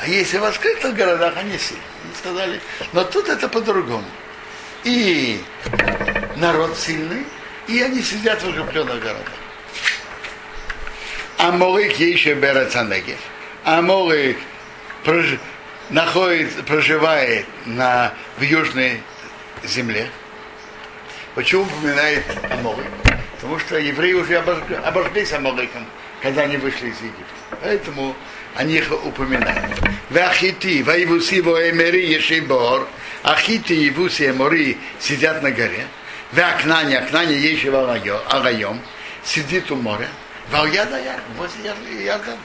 А 0.00 0.08
если 0.08 0.38
в 0.38 0.44
открытых 0.44 0.94
городах, 0.94 1.34
они 1.36 1.58
сильны. 1.58 1.82
Они 2.04 2.14
сказали, 2.18 2.60
но 2.92 3.04
тут 3.04 3.28
это 3.28 3.48
по-другому. 3.48 4.06
И 4.84 5.42
народ 6.36 6.78
сильный, 6.78 7.26
и 7.66 7.82
они 7.82 8.00
сидят 8.02 8.42
в 8.42 8.48
укрепленных 8.48 9.02
городах. 9.02 9.32
Амолик 11.36 11.98
еще 11.98 12.32
Берацанегев. 12.32 13.18
Амолик 13.64 14.38
проживает 15.04 15.40
находит, 15.90 16.52
проживает 16.66 17.46
на, 17.64 18.12
в 18.38 18.42
южной 18.42 19.00
земле. 19.64 20.08
Почему 21.34 21.62
упоминает 21.62 22.24
Аморик? 22.50 22.86
Потому 23.34 23.58
что 23.58 23.78
евреи 23.78 24.14
уже 24.14 24.36
обожгли, 24.36 24.76
обожглись 24.76 25.32
Амориком, 25.32 25.84
когда 26.22 26.42
они 26.42 26.56
вышли 26.56 26.88
из 26.88 26.96
Египта. 26.96 27.58
Поэтому 27.62 28.14
они 28.54 28.76
их 28.76 28.90
упоминают. 29.04 29.78
Вахити, 30.10 30.82
Ваивуси, 30.82 31.40
Воэмери, 31.40 32.06
Ешибор, 32.06 32.88
Ахити, 33.22 33.88
Ивуси, 33.88 34.30
Эмори 34.30 34.78
сидят 34.98 35.42
на 35.42 35.50
горе. 35.50 35.86
В 36.32 36.38
Акнане, 36.38 36.96
Ешева 37.36 37.92
Арайом, 38.30 38.80
сидит 39.22 39.70
у 39.70 39.76
моря, 39.76 40.08
Вальяда 40.50 40.98
я, 40.98 41.18
возле 41.36 42.04
Ярдана. 42.04 42.38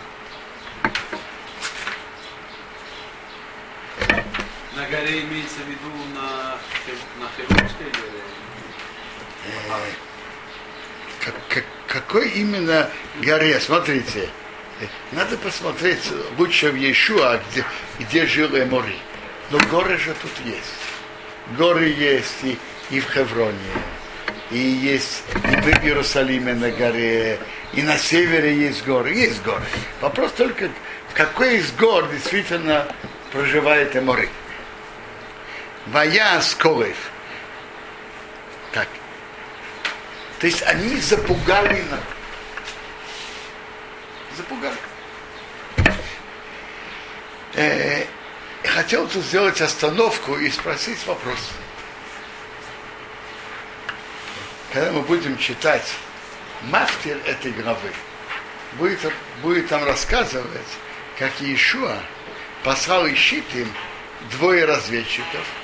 На 4.75 4.85
горе 4.85 5.21
имеется 5.21 5.59
в 5.65 5.69
виду 5.69 5.91
на, 6.15 6.57
на 7.19 7.29
Хермонской 7.35 7.87
или... 7.87 8.21
Как, 11.19 11.35
как, 11.49 11.65
какой 11.87 12.29
именно 12.29 12.89
горе? 13.21 13.59
Смотрите, 13.59 14.29
э, 14.79 14.85
надо 15.11 15.37
посмотреть 15.37 16.09
лучше 16.37 16.71
в 16.71 16.75
Иешуа, 16.75 17.41
где, 17.51 17.65
где 17.99 18.25
жил 18.25 18.57
Эмори. 18.57 18.97
Но 19.49 19.59
горы 19.69 19.97
же 19.97 20.15
тут 20.21 20.31
есть. 20.45 20.79
Горы 21.57 21.89
есть 21.89 22.43
и, 22.43 22.57
и 22.91 23.01
в 23.01 23.11
Хевроне, 23.11 23.57
и 24.51 24.57
есть 24.57 25.23
и 25.35 25.55
в 25.61 25.67
Иерусалиме 25.83 26.53
на 26.53 26.71
горе, 26.71 27.39
и 27.73 27.81
на 27.81 27.97
севере 27.97 28.55
есть 28.55 28.85
горы. 28.85 29.13
Есть 29.13 29.43
горы. 29.43 29.65
Вопрос 29.99 30.31
только, 30.31 30.69
в 31.09 31.13
какой 31.13 31.57
из 31.57 31.73
гор 31.73 32.09
действительно 32.09 32.87
проживает 33.33 33.95
Эмори. 33.97 34.29
Вая 35.87 36.39
Сколев. 36.41 37.09
Так. 38.71 38.87
То 40.39 40.47
есть 40.47 40.61
они 40.63 40.97
запугали 40.97 41.81
народ. 41.81 42.05
Запугали. 44.37 44.77
Э, 47.53 48.05
хотел 48.63 49.07
тут 49.07 49.23
сделать 49.23 49.59
остановку 49.59 50.37
и 50.37 50.49
спросить 50.51 51.05
вопрос. 51.05 51.39
Когда 54.71 54.91
мы 54.91 55.01
будем 55.01 55.37
читать 55.37 55.93
мафтер 56.61 57.17
этой 57.25 57.51
главы, 57.51 57.91
будет, 58.73 59.13
будет 59.41 59.67
там 59.67 59.83
рассказывать, 59.83 60.61
как 61.19 61.41
Иешуа 61.41 61.97
послал 62.63 63.05
ищит 63.07 63.43
им 63.53 63.69
двое 64.29 64.63
разведчиков– 64.65 65.45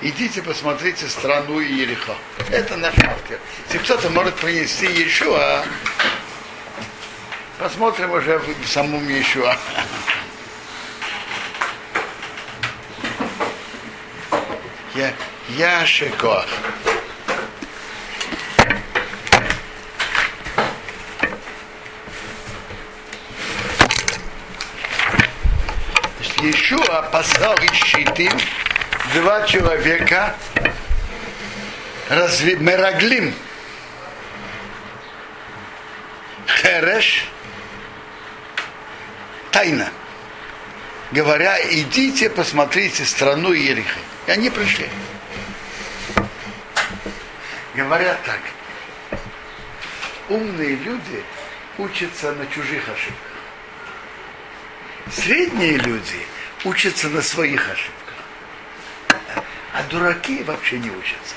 идите 0.00 0.42
посмотрите 0.42 1.08
страну 1.08 1.60
Иериха. 1.60 2.14
Это 2.50 2.76
наш 2.76 2.94
автор. 2.98 3.38
Если 3.66 3.78
кто-то 3.78 4.10
может 4.10 4.34
принести 4.36 4.86
Иешуа, 4.86 5.64
посмотрим 7.58 8.12
уже 8.12 8.38
в 8.38 8.66
самом 8.66 9.06
Иешуа. 9.08 9.56
Я, 14.94 15.12
я 15.50 15.86
шекоах. 15.86 16.46
Иешуа 26.40 27.02
послал 27.10 27.56
Ищитим, 27.56 28.32
два 29.14 29.46
человека 29.46 30.34
разве 32.08 32.56
Мераглим 32.56 33.34
Хереш 36.46 37.26
тайна 39.50 39.90
говоря, 41.10 41.58
идите 41.70 42.28
посмотрите 42.30 43.04
страну 43.04 43.52
Ерихи. 43.52 43.88
И 44.26 44.30
они 44.30 44.50
пришли. 44.50 44.88
Говорят 47.74 48.18
так, 48.24 48.40
умные 50.28 50.74
люди 50.76 51.22
учатся 51.78 52.32
на 52.32 52.46
чужих 52.46 52.88
ошибках. 52.88 53.16
Средние 55.12 55.76
люди 55.76 56.26
учатся 56.64 57.08
на 57.08 57.22
своих 57.22 57.70
ошибках 57.70 58.07
а 59.78 59.82
дураки 59.84 60.42
вообще 60.42 60.78
не 60.78 60.90
учатся. 60.90 61.36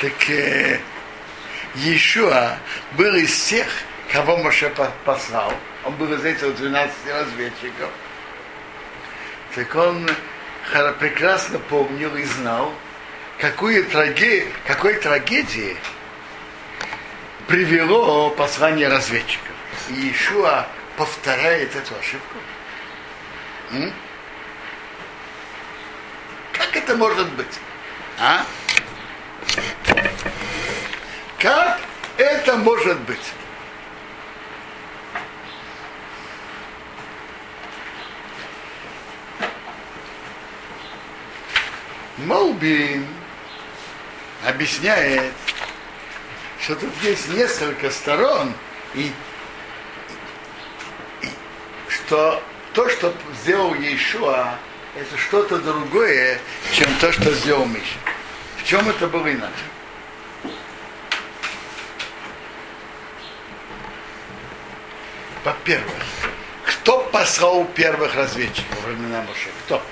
Так 0.00 0.30
э, 0.30 0.80
Иешуа 1.74 2.58
был 2.92 3.14
из 3.14 3.44
тех, 3.44 3.66
кого 4.10 4.38
Моше 4.38 4.72
послал. 5.04 5.52
Он 5.84 5.94
был 5.96 6.12
из 6.14 6.24
этих 6.24 6.56
12 6.56 6.94
разведчиков. 7.08 7.90
Так 9.54 9.74
он 9.74 10.08
прекрасно 10.98 11.58
помнил 11.58 12.16
и 12.16 12.24
знал, 12.24 12.72
какую 13.38 13.84
трагедию, 13.84 14.50
какой 14.66 14.94
трагедии 14.94 15.76
привело 17.46 18.30
послание 18.30 18.88
разведчиков. 18.88 19.54
И 19.90 19.94
Иешуа 19.94 20.66
повторяет 20.96 21.76
эту 21.76 21.94
ошибку. 21.98 22.38
М? 23.72 23.92
Как 26.68 26.82
это 26.82 26.96
может 26.96 27.32
быть? 27.32 27.60
А? 28.18 28.44
Как 31.38 31.80
это 32.18 32.56
может 32.58 33.00
быть? 33.00 33.32
Молбин 42.18 43.06
объясняет, 44.44 45.32
что 46.60 46.74
тут 46.74 46.92
есть 47.02 47.28
несколько 47.30 47.90
сторон, 47.90 48.52
и, 48.94 49.10
и 51.22 51.28
что 51.88 52.42
то, 52.74 52.90
что 52.90 53.14
сделал 53.40 53.72
Иешуа, 53.74 54.58
это 54.98 55.16
что-то 55.16 55.58
другое, 55.58 56.38
чем 56.72 56.88
то, 57.00 57.12
что 57.12 57.32
сделал 57.32 57.66
Миша. 57.66 57.98
В 58.56 58.64
чем 58.64 58.88
это 58.88 59.06
было 59.06 59.32
иначе? 59.32 59.52
Во-первых, 65.44 65.94
кто 66.64 67.00
послал 67.12 67.64
первых 67.64 68.14
разведчиков 68.14 68.76
во 68.82 68.90
времена 68.90 69.22
Моше? 69.22 69.48
Кто? 69.64 69.82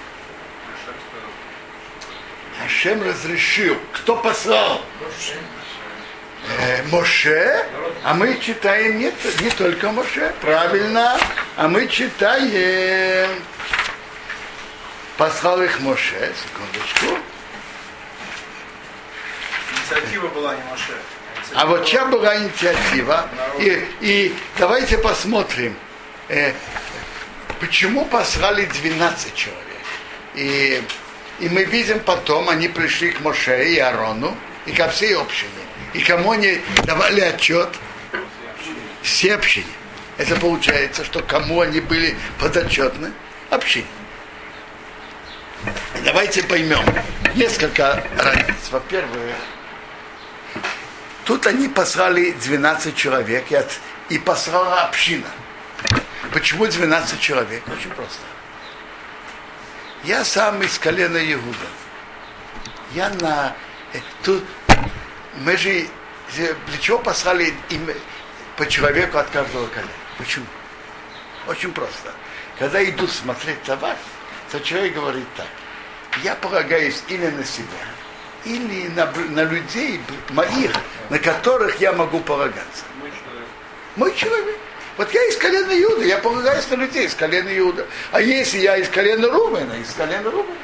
Ашем 2.65 3.03
разрешил. 3.03 3.79
Кто 3.93 4.17
послал? 4.17 4.83
Э, 6.59 6.83
Моше, 6.91 7.65
а 8.05 8.15
мы 8.15 8.39
читаем 8.41 8.99
не, 8.99 9.13
не 9.41 9.51
только 9.51 9.91
Моше, 9.93 10.33
правильно, 10.41 11.19
а 11.57 11.69
мы 11.69 11.87
читаем 11.89 13.31
послал 15.17 15.63
их 15.63 15.81
Моше, 15.81 16.33
секундочку. 16.43 17.23
Инициатива 19.73 20.29
была 20.29 20.55
не 20.55 20.63
Моше. 20.71 20.93
А 21.55 21.67
вот 21.67 21.87
чья 21.87 22.07
была 22.07 22.37
инициатива? 22.39 23.29
И, 23.59 23.87
и 24.01 24.35
давайте 24.59 24.99
посмотрим, 24.99 25.77
э, 26.29 26.53
почему 27.61 28.05
послали 28.05 28.67
12 28.67 29.35
человек. 29.35 29.63
И, 30.35 30.83
и 31.39 31.49
мы 31.49 31.65
видим 31.65 32.01
потом, 32.01 32.49
они 32.49 32.69
пришли 32.69 33.13
к 33.13 33.21
Моше 33.21 33.69
и 33.69 33.79
Арону, 33.79 34.37
и 34.67 34.73
ко 34.73 34.89
всей 34.89 35.17
общине. 35.17 35.51
И 35.95 36.01
кому 36.01 36.33
они 36.33 36.61
давали 36.85 37.21
отчет? 37.21 37.69
Все 39.03 39.35
общине. 39.35 39.67
Это 40.19 40.35
получается, 40.37 41.05
что 41.05 41.23
кому 41.23 41.61
они 41.61 41.81
были 41.81 42.17
подотчетны? 42.41 43.13
Общине. 43.51 43.87
Давайте 46.07 46.45
поймем 46.45 46.85
несколько 47.35 48.01
разниц. 48.17 48.71
Во-первых, 48.71 49.35
тут 51.25 51.49
они 51.49 51.67
послали 51.67 52.31
12 52.31 52.95
человек, 52.95 53.51
и, 53.51 53.57
от, 53.57 53.69
и 54.09 54.17
послала 54.17 54.85
община. 54.85 55.27
Почему 56.33 56.69
12 56.69 57.19
человек? 57.19 57.65
Очень 57.67 57.91
просто. 57.91 58.21
Я 60.05 60.25
сам 60.25 60.63
из 60.63 60.79
колена 60.79 61.19
Иуда. 61.33 61.67
Я 62.93 63.09
на... 63.09 63.57
Э, 63.93 63.99
тут 64.23 64.45
мы 65.41 65.57
же 65.57 65.89
для 66.37 66.79
чего 66.81 67.01
послали 67.01 67.53
им, 67.69 67.91
по 68.57 68.65
человеку 68.69 69.19
от 69.19 69.29
каждого 69.31 69.67
колена? 69.67 69.91
Почему? 70.19 70.47
Очень 71.49 71.73
просто. 71.73 72.13
Когда 72.61 72.85
идут 72.85 73.11
смотреть 73.11 73.61
товар, 73.65 73.97
то 74.53 74.61
человек 74.61 74.95
говорит 74.95 75.27
так, 75.37 75.49
я 76.23 76.35
полагаюсь 76.35 77.03
или 77.09 77.27
на 77.29 77.45
себя, 77.45 77.67
или 78.45 78.89
на, 78.89 79.07
на 79.07 79.45
людей 79.45 80.01
моих, 80.31 80.73
на 81.11 81.19
которых 81.19 81.81
я 81.81 81.93
могу 81.93 82.21
полагаться. 82.21 82.85
Мой 83.97 84.15
человек. 84.15 84.59
Вот 84.97 85.13
я 85.13 85.23
из 85.29 85.37
колена 85.37 85.73
Иуда, 85.83 86.05
я 86.05 86.19
полагаюсь 86.19 86.69
на 86.71 86.77
людей 86.77 87.07
из 87.07 87.15
колена 87.15 87.57
Иуда. 87.59 87.87
А 88.13 88.21
если 88.21 88.59
я 88.59 88.77
из 88.79 88.89
колена 88.89 89.29
Рубена, 89.29 89.75
из 89.75 89.93
колена 89.93 90.31
Рубена. 90.31 90.57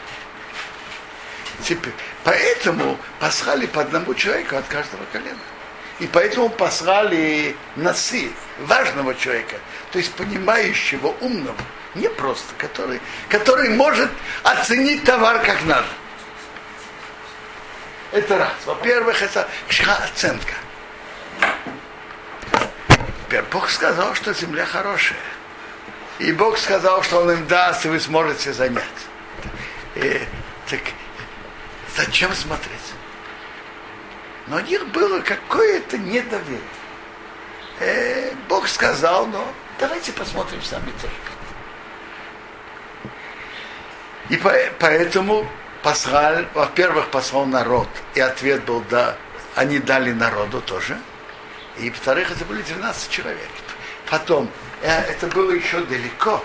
Теперь, 1.62 1.93
поэтому 2.25 2.99
послали 3.21 3.67
по 3.67 3.83
одному 3.83 4.15
человеку 4.15 4.57
от 4.57 4.67
каждого 4.67 5.03
колена. 5.12 5.38
И 6.01 6.07
поэтому 6.07 6.49
послали 6.49 7.55
носы 7.77 8.33
важного 8.61 9.15
человека, 9.15 9.57
то 9.93 9.99
есть 9.99 10.12
понимающего, 10.15 11.15
умного, 11.21 11.55
не 11.94 12.09
просто, 12.09 12.55
который, 12.57 13.00
который 13.28 13.68
может 13.70 14.11
оценить 14.42 15.05
товар 15.05 15.40
как 15.44 15.62
надо. 15.64 15.87
Это 18.12 18.38
раз. 18.38 18.52
Во-первых, 18.66 19.22
это 19.22 19.48
оценка. 20.05 20.55
Теперь 23.26 23.42
Бог 23.50 23.70
сказал, 23.70 24.14
что 24.14 24.35
земля 24.35 24.66
хорошая. 24.66 25.18
И 26.18 26.33
Бог 26.33 26.59
сказал, 26.59 27.02
что 27.02 27.20
Он 27.22 27.31
им 27.33 27.46
даст, 27.46 27.85
и 27.87 27.88
вы 27.88 27.98
сможете 27.98 28.52
занять. 28.52 28.85
И, 29.94 30.20
так 30.68 30.81
зачем 31.96 32.33
смотреть? 32.35 32.92
Но 34.46 34.57
у 34.57 34.61
них 34.61 34.87
было 34.88 35.20
какое-то 35.20 35.96
недоверие. 35.98 36.61
Э, 37.81 38.35
Бог 38.48 38.68
сказал, 38.68 39.26
но 39.26 39.52
давайте 39.78 40.12
посмотрим 40.12 40.62
сами 40.62 40.90
тоже. 41.00 41.32
И 44.33 44.38
по, 44.38 44.51
поэтому 44.79 45.47
послал, 45.83 46.47
во-первых, 46.55 47.11
послал 47.11 47.45
народ, 47.45 47.88
и 48.14 48.21
ответ 48.21 48.64
был 48.64 48.83
да, 48.88 49.14
они 49.55 49.79
дали 49.79 50.12
народу 50.12 50.62
тоже. 50.62 50.99
И 51.77 51.90
во-вторых, 51.90 52.31
это 52.31 52.47
были 52.47 52.62
12 52.62 53.11
человек. 53.11 53.51
Потом, 54.09 54.51
э, 54.81 54.88
это 54.88 55.27
было 55.27 55.51
еще 55.51 55.83
далеко. 55.83 56.42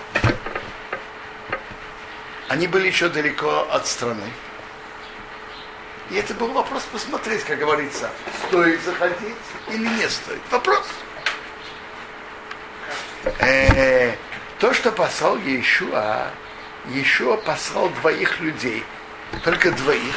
Они 2.48 2.66
были 2.66 2.88
еще 2.88 3.08
далеко 3.08 3.66
от 3.70 3.86
страны. 3.86 4.30
И 6.10 6.16
это 6.16 6.34
был 6.34 6.48
вопрос 6.48 6.82
посмотреть, 6.92 7.42
как 7.44 7.58
говорится, 7.58 8.10
стоит 8.48 8.82
заходить 8.82 9.36
или 9.70 9.86
не 9.86 10.08
стоит. 10.10 10.42
Вопрос. 10.50 10.86
Э, 13.38 14.14
то, 14.58 14.74
что 14.74 14.92
послал 14.92 15.38
Иешуа, 15.38 16.30
Иешуа 16.86 17.36
послал 17.36 17.88
двоих 17.90 18.40
людей, 18.40 18.84
только 19.44 19.70
двоих. 19.72 20.14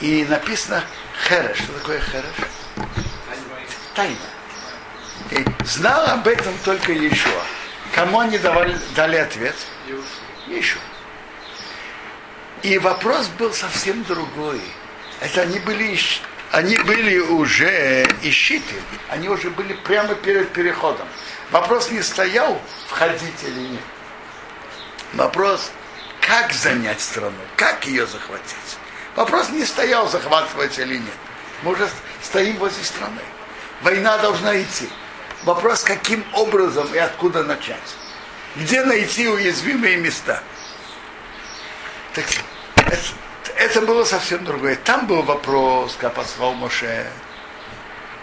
И 0.00 0.24
написано 0.24 0.84
Хереш. 1.28 1.58
Что 1.58 1.72
такое 1.72 2.00
Хереш? 2.00 2.86
Тайна. 3.94 4.16
И 5.30 5.44
знал 5.64 6.06
об 6.06 6.26
этом 6.26 6.54
только 6.64 6.92
Иешуа. 6.92 7.42
Кому 7.94 8.20
они 8.20 8.38
давали, 8.38 8.76
дали 8.94 9.16
ответ? 9.16 9.54
Иешуа. 10.46 10.80
И 12.62 12.78
вопрос 12.78 13.26
был 13.38 13.52
совсем 13.52 14.04
другой. 14.04 14.60
Это 15.20 15.42
они 15.42 15.58
были, 15.60 15.98
они 16.52 16.76
были 16.78 17.18
уже 17.18 18.06
ищиты, 18.22 18.74
они 19.08 19.28
уже 19.28 19.50
были 19.50 19.72
прямо 19.72 20.14
перед 20.14 20.52
переходом. 20.52 21.06
Вопрос 21.50 21.90
не 21.90 22.02
стоял, 22.02 22.60
входить 22.88 23.42
или 23.44 23.68
нет. 23.68 23.82
Вопрос, 25.14 25.70
как 26.22 26.52
занять 26.52 27.00
страну, 27.00 27.36
как 27.56 27.86
ее 27.86 28.06
захватить. 28.06 28.78
Вопрос 29.16 29.50
не 29.50 29.64
стоял, 29.64 30.08
захватывать 30.08 30.78
или 30.78 30.96
нет. 30.96 31.14
Мы 31.62 31.72
уже 31.72 31.88
стоим 32.22 32.56
возле 32.56 32.82
страны. 32.84 33.20
Война 33.82 34.16
должна 34.18 34.60
идти. 34.60 34.88
Вопрос, 35.44 35.82
каким 35.82 36.24
образом 36.32 36.92
и 36.94 36.98
откуда 36.98 37.42
начать. 37.42 37.76
Где 38.56 38.84
найти 38.84 39.28
уязвимые 39.28 39.96
места. 39.96 40.42
Так, 42.14 42.24
это, 42.76 43.02
это 43.56 43.80
было 43.82 44.04
совсем 44.04 44.44
другое. 44.44 44.76
Там 44.76 45.06
был 45.06 45.22
вопрос, 45.22 45.96
как 46.00 46.14
послал 46.14 46.54
Моше. 46.54 47.06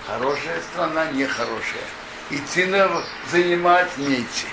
Хорошая 0.08 0.62
страна, 0.72 1.06
нехорошая. 1.12 1.84
Идти 2.30 2.66
на, 2.66 3.04
занимать, 3.32 3.96
не 3.98 4.22
идти. 4.22 4.48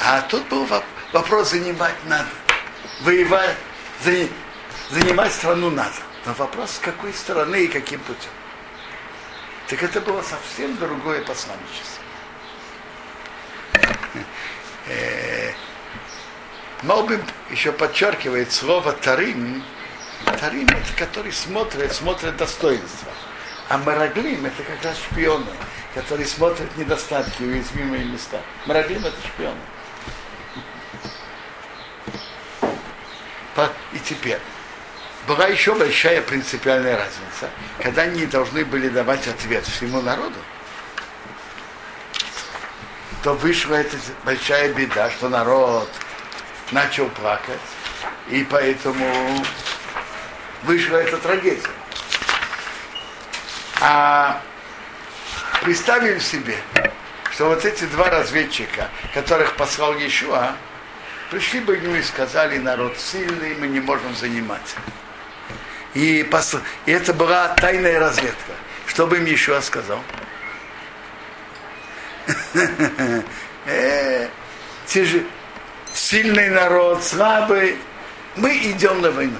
А 0.00 0.22
тут 0.22 0.46
был 0.48 0.64
вопрос, 0.64 0.99
занимать 1.44 1.96
надо. 2.06 2.28
Воевать, 3.00 3.56
занимать 4.90 5.32
страну 5.32 5.70
надо. 5.70 5.94
Но 6.26 6.34
вопрос, 6.34 6.72
с 6.72 6.78
какой 6.78 7.12
стороны 7.14 7.64
и 7.64 7.68
каким 7.68 8.00
путем. 8.00 8.30
Так 9.68 9.82
это 9.82 10.00
было 10.00 10.22
совсем 10.22 10.76
другое 10.76 11.22
посланничество. 11.22 12.02
Э, 14.88 15.52
Малбим 16.82 17.22
еще 17.50 17.72
подчеркивает 17.72 18.52
слово 18.52 18.92
тарим. 18.92 19.62
Тарим 20.40 20.68
это 20.68 20.92
который 20.96 21.32
смотрит, 21.32 21.92
смотрит 21.92 22.36
достоинства. 22.36 23.12
А 23.68 23.78
мараглим 23.78 24.46
это 24.46 24.62
как 24.64 24.82
раз 24.82 24.96
шпионы, 24.98 25.46
которые 25.94 26.26
смотрят 26.26 26.76
недостатки, 26.76 27.42
уязвимые 27.42 28.04
места. 28.04 28.40
Мараглим 28.66 29.06
это 29.06 29.16
шпионы. 29.26 29.60
И 33.92 33.98
теперь, 33.98 34.38
была 35.26 35.46
еще 35.46 35.74
большая 35.74 36.22
принципиальная 36.22 36.96
разница, 36.96 37.50
когда 37.82 38.02
они 38.02 38.26
должны 38.26 38.64
были 38.64 38.88
давать 38.88 39.26
ответ 39.28 39.66
всему 39.66 40.00
народу, 40.00 40.38
то 43.22 43.34
вышла 43.34 43.74
эта 43.74 43.96
большая 44.24 44.72
беда, 44.72 45.10
что 45.10 45.28
народ 45.28 45.90
начал 46.72 47.08
плакать, 47.10 47.60
и 48.28 48.46
поэтому 48.48 49.44
вышла 50.62 50.96
эта 50.96 51.18
трагедия. 51.18 51.62
А 53.80 54.40
представим 55.62 56.20
себе, 56.20 56.56
что 57.32 57.46
вот 57.46 57.64
эти 57.64 57.84
два 57.84 58.10
разведчика, 58.10 58.88
которых 59.14 59.56
послал 59.56 59.94
Иешуа, 59.94 60.54
пришли 61.30 61.60
бы 61.60 61.76
к 61.76 61.82
нему 61.82 61.94
и 61.94 62.02
сказали, 62.02 62.58
народ 62.58 62.98
сильный, 62.98 63.54
мы 63.54 63.68
не 63.68 63.80
можем 63.80 64.14
занимать. 64.14 64.74
И, 65.94 66.26
пос... 66.30 66.56
и 66.86 66.92
это 66.92 67.14
была 67.14 67.48
тайная 67.48 67.98
разведка. 67.98 68.52
Что 68.86 69.06
бы 69.06 69.18
им 69.18 69.24
еще 69.24 69.60
сказал? 69.62 70.00
Э, 73.66 74.28
сильный 75.92 76.48
народ, 76.48 77.04
слабый, 77.04 77.76
мы 78.36 78.56
идем 78.56 79.02
на 79.02 79.10
войну. 79.10 79.36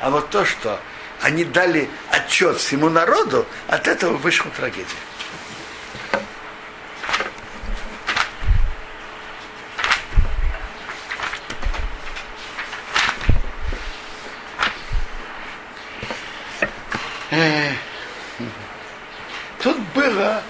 А 0.00 0.10
вот 0.10 0.28
то, 0.30 0.44
что 0.44 0.80
они 1.22 1.44
дали 1.44 1.88
отчет 2.10 2.58
всему 2.58 2.90
народу, 2.90 3.46
от 3.68 3.86
этого 3.86 4.16
вышла 4.16 4.50
трагедия. 4.50 4.86
Тут 19.62 19.78
было 19.94 20.42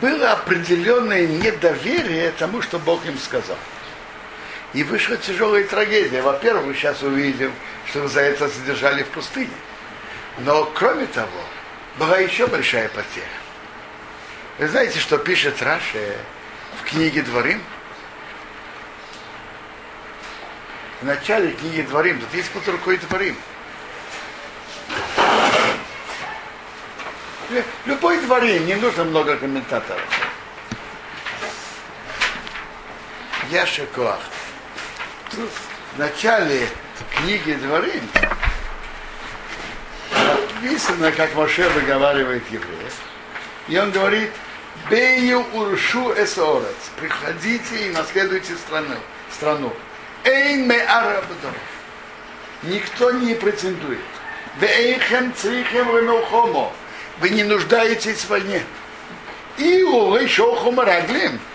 было 0.00 0.32
определенное 0.54 1.26
недоверие 1.26 2.30
тому, 2.38 2.62
что 2.62 2.78
Бог 2.78 3.04
им 3.06 3.18
сказал. 3.18 3.58
И 4.72 4.84
вышла 4.84 5.16
тяжелая 5.16 5.64
трагедия. 5.64 6.22
Во-первых, 6.22 6.66
мы 6.66 6.74
сейчас 6.74 7.02
увидим, 7.02 7.52
что 7.88 8.06
за 8.08 8.20
это 8.20 8.48
задержали 8.48 9.02
в 9.02 9.08
пустыне. 9.08 9.50
Но 10.38 10.64
кроме 10.74 11.06
того, 11.06 11.28
была 11.98 12.18
еще 12.18 12.46
большая 12.46 12.88
потеря. 12.88 13.26
Вы 14.58 14.68
знаете, 14.68 14.98
что 15.00 15.18
пишет 15.18 15.60
Раши 15.62 16.16
в 16.80 16.84
книге 16.88 17.22
Дворим? 17.22 17.60
В 21.00 21.06
начале 21.06 21.52
книги 21.52 21.82
Дворим, 21.82 22.20
тут 22.20 22.32
есть 22.34 22.50
под 22.50 22.66
рукой 22.68 22.96
Дворим. 22.98 23.36
Любой 27.84 28.18
дворим, 28.20 28.66
не 28.66 28.74
нужно 28.74 29.04
много 29.04 29.36
комментаторов. 29.36 30.23
Я 33.54 33.64
Шекоах. 33.66 34.18
В 35.30 35.98
начале 36.00 36.68
книги 37.14 37.52
Дворим 37.52 38.02
написано, 40.60 41.12
как 41.12 41.32
Моше 41.36 41.68
выговаривает 41.68 42.42
евреев. 42.50 42.94
И 43.68 43.78
он 43.78 43.92
говорит, 43.92 44.32
Бею 44.90 45.46
уршу 45.52 46.12
эсорец. 46.14 46.74
Приходите 47.00 47.86
и 47.86 47.90
наследуйте 47.90 48.56
страну. 48.56 48.96
страну. 49.32 49.72
Эйн 50.24 50.66
ме 50.66 50.82
арабдоров. 50.82 51.54
Никто 52.64 53.12
не 53.12 53.34
претендует. 53.34 54.00
Вейхем 54.58 55.32
црихем 55.32 55.96
ремелхомо 55.96 56.72
вы 57.20 57.30
не 57.30 57.44
нуждаетесь 57.44 58.24
в 58.24 58.30
войне. 58.30 58.64
И 59.58 59.84
увы, 59.84 60.26
шоху 60.26 60.72
мараглим, 60.72 61.38
црихим 61.38 61.38
ликлизаем. 61.38 61.53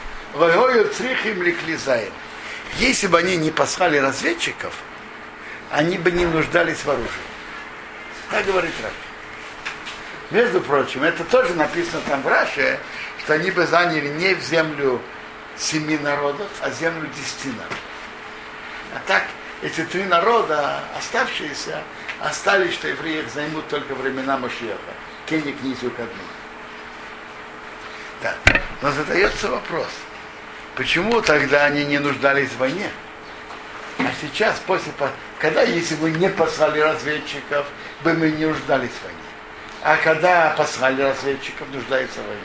Если 2.78 3.08
бы 3.08 3.18
они 3.18 3.38
не 3.38 3.52
послали 3.52 3.98
разведчиков, 3.98 4.74
они 5.72 5.98
бы 5.98 6.12
не 6.12 6.26
нуждались 6.26 6.84
в 6.84 6.90
оружии. 6.90 7.10
Так 8.30 8.46
говорит 8.46 8.74
Раши. 8.82 8.94
Между 10.32 10.62
прочим, 10.62 11.04
это 11.04 11.24
тоже 11.24 11.56
написано 11.56 12.02
там 12.08 12.22
в 12.22 12.28
Раше, 12.28 12.80
что 13.24 13.34
они 13.34 13.50
бы 13.50 13.66
заняли 13.66 14.10
не 14.10 14.36
в 14.36 14.42
землю 14.42 15.02
семи 15.58 15.98
народов, 15.98 16.48
а 16.62 16.70
землю 16.70 17.10
десяти 17.16 17.50
народов. 17.50 17.78
А 18.96 19.02
так 19.08 19.24
эти 19.62 19.84
три 19.84 20.04
народа, 20.04 20.84
оставшиеся, 20.98 21.82
остались, 22.20 22.74
что 22.74 22.88
евреи 22.88 23.24
их 23.24 23.30
займут 23.32 23.68
только 23.68 23.96
времена 23.96 24.38
Машиаха. 24.38 24.94
Кенни 25.26 25.52
князю 25.52 25.90
к 25.92 26.00
одному. 26.00 26.30
Да. 28.22 28.36
Но 28.82 28.92
задается 28.92 29.50
вопрос, 29.50 29.90
почему 30.80 31.22
тогда 31.22 31.66
они 31.66 31.84
не 31.84 32.00
нуждались 32.00 32.52
в 32.52 32.58
войне? 32.58 32.90
А 33.98 34.08
сейчас, 34.22 34.58
после, 34.66 34.94
когда, 35.38 35.62
если 35.62 35.96
бы 35.96 36.10
не 36.10 36.30
послали 36.30 36.80
разведчиков, 36.80 37.66
бы 38.02 38.14
мы 38.14 38.32
не 38.32 38.46
нуждались 38.46 38.92
в 38.92 39.04
войне. 39.04 39.20
А 39.84 39.98
когда 39.98 40.52
послали 40.58 41.02
разведчиков, 41.02 41.68
нуждаются 41.74 42.22
в 42.22 42.28
войне. 42.28 42.42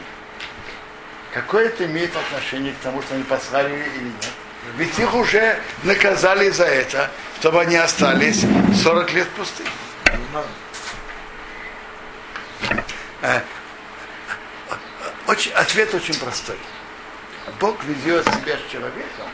Какое 1.33 1.67
это 1.67 1.85
имеет 1.87 2.11
отношение 2.17 2.73
к 2.73 2.79
тому, 2.79 3.03
что 3.03 3.15
они 3.15 3.23
послали 3.23 3.73
или 3.73 4.05
нет? 4.05 4.33
Ведь 4.79 4.99
их 4.99 5.15
уже 5.15 5.61
наказали 5.85 6.51
за 6.51 6.65
это, 6.65 7.11
чтобы 7.39 7.61
они 7.61 7.77
остались 7.77 8.45
40 8.83 9.13
лет 9.13 9.29
в 9.29 9.31
пустыне. 9.31 9.71
Э, 13.23 13.41
очень, 15.29 15.53
ответ 15.53 15.95
очень 15.95 16.19
простой. 16.19 16.57
Бог 17.61 17.83
ведет 17.85 18.25
себя 18.27 18.57
с 18.57 18.73
человеком, 18.73 19.29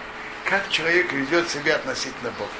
как 0.45 0.69
человек 0.69 1.13
ведет 1.13 1.49
себя 1.49 1.77
относительно 1.77 2.33
Бога. 2.39 2.51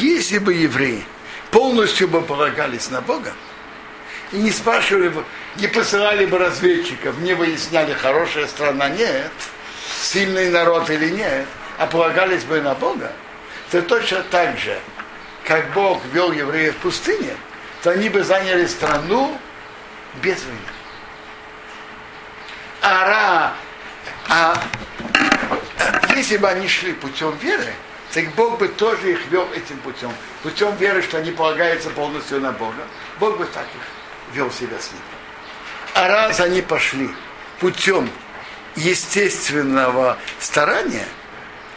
Если 0.00 0.38
бы 0.38 0.54
евреи 0.54 1.04
полностью 1.50 2.08
бы 2.08 2.22
полагались 2.22 2.90
на 2.90 3.00
Бога, 3.00 3.32
и 4.32 4.36
не 4.36 4.50
спрашивали 4.50 5.08
бы, 5.08 5.24
не 5.56 5.66
посылали 5.66 6.24
бы 6.24 6.38
разведчиков, 6.38 7.18
не 7.18 7.34
выясняли, 7.34 7.92
хорошая 7.92 8.46
страна, 8.46 8.88
нет, 8.88 9.30
сильный 10.00 10.50
народ 10.50 10.88
или 10.88 11.10
нет, 11.10 11.46
а 11.78 11.86
полагались 11.86 12.44
бы 12.44 12.60
на 12.62 12.74
Бога, 12.74 13.12
то 13.70 13.82
точно 13.82 14.22
так 14.30 14.58
же, 14.58 14.78
как 15.44 15.72
Бог 15.72 16.02
вел 16.12 16.32
евреев 16.32 16.74
в 16.76 16.78
пустыне, 16.78 17.36
то 17.82 17.90
они 17.90 18.08
бы 18.08 18.22
заняли 18.22 18.66
страну 18.66 19.36
без 20.22 20.42
войны. 20.44 20.58
А, 22.80 23.54
а, 24.28 24.54
а 25.78 26.16
если 26.16 26.36
бы 26.36 26.48
они 26.48 26.68
шли 26.68 26.92
путем 26.92 27.36
веры, 27.38 27.72
так 28.12 28.26
Бог 28.34 28.58
бы 28.58 28.68
тоже 28.68 29.12
их 29.12 29.26
вел 29.28 29.48
этим 29.52 29.78
путем. 29.78 30.12
Путем 30.42 30.76
веры, 30.76 31.02
что 31.02 31.18
они 31.18 31.30
полагаются 31.30 31.90
полностью 31.90 32.40
на 32.40 32.52
Бога. 32.52 32.82
Бог 33.18 33.38
бы 33.38 33.46
так 33.46 33.64
их 33.64 34.34
вел 34.34 34.50
себя 34.50 34.78
с 34.78 34.90
ним. 34.92 35.00
А 35.94 36.08
раз 36.08 36.40
они 36.40 36.62
пошли 36.62 37.10
путем 37.60 38.10
естественного 38.76 40.18
старания, 40.38 41.06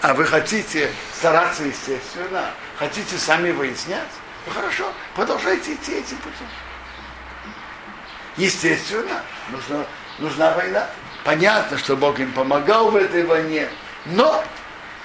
а 0.02 0.14
вы 0.14 0.26
хотите 0.26 0.90
стараться 1.18 1.64
естественно, 1.64 2.52
хотите 2.78 3.18
сами 3.18 3.52
выяснять, 3.52 4.08
ну 4.46 4.54
хорошо, 4.54 4.92
продолжайте 5.16 5.74
идти 5.74 5.94
этим 5.94 6.18
путем. 6.18 6.48
Естественно, 8.38 9.24
нужна, 9.50 9.86
нужна 10.20 10.54
война. 10.54 10.88
Понятно, 11.26 11.80
что 11.80 11.98
Бог 11.98 12.20
им 12.20 12.32
помогал 12.34 12.92
в 12.92 12.96
этой 12.96 13.24
войне, 13.26 13.68
но 14.06 14.44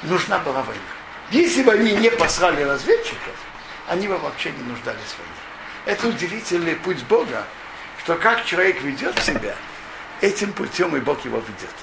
нужна 0.02 0.38
была 0.38 0.61
война. 0.62 0.83
Если 1.30 1.62
бы 1.62 1.72
они 1.72 1.92
не 1.92 2.11
послали 2.11 2.62
разведчиков, 2.62 3.35
они 3.88 4.06
бы 4.06 4.18
вообще 4.18 4.50
не 4.52 4.62
нуждались 4.64 5.00
в 5.00 5.18
войне. 5.18 5.33
Это 5.87 6.09
удивительный 6.09 6.76
путь 6.76 7.02
Бога, 7.04 7.46
что 8.04 8.16
как 8.16 8.44
человек 8.44 8.83
ведет 8.83 9.18
себя, 9.20 9.54
этим 10.20 10.52
путем 10.52 10.94
и 10.94 11.00
Бог 11.00 11.24
его 11.24 11.38
ведет. 11.38 11.74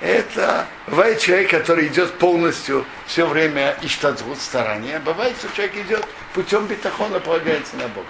Это 0.00 0.66
бывает 0.88 1.20
человек, 1.20 1.50
который 1.50 1.86
идет 1.86 2.18
полностью 2.18 2.84
все 3.06 3.24
время 3.24 3.76
иштадзут, 3.82 4.40
старания. 4.40 4.98
Бывает, 4.98 5.36
что 5.38 5.48
человек 5.54 5.76
идет 5.76 6.04
путем 6.34 6.66
бетахона, 6.66 7.20
полагается 7.20 7.76
на 7.76 7.86
Бога. 7.86 8.08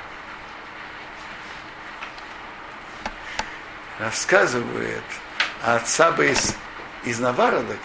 Рассказывает 3.99 5.05
отца 5.63 6.11
бы 6.13 6.27
из, 6.27 6.57
из 7.05 7.21
Навародока, 7.21 7.79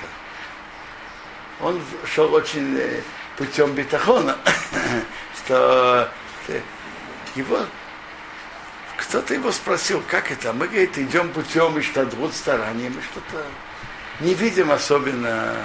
он 1.62 1.82
шел 2.06 2.34
очень 2.34 2.78
э, 2.78 3.02
путем 3.38 3.74
бетахона, 3.74 4.38
что 5.36 6.12
его 7.36 7.66
кто-то 8.98 9.34
его 9.34 9.52
спросил, 9.52 10.04
как 10.08 10.30
это? 10.32 10.52
Мы, 10.52 10.68
говорит, 10.68 10.98
идем 10.98 11.30
путем 11.30 11.80
иштадвуд 11.80 12.34
старания, 12.34 12.90
мы 12.90 13.02
что-то 13.02 13.46
не 14.20 14.34
видим 14.34 14.72
особенно 14.72 15.56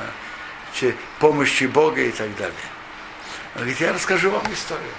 помощи 1.19 1.65
Бога 1.65 2.01
и 2.01 2.11
так 2.11 2.35
далее. 2.37 2.55
Он 3.55 3.63
говорит, 3.63 3.81
я 3.81 3.93
расскажу 3.93 4.31
вам 4.31 4.45
историю. 4.53 4.93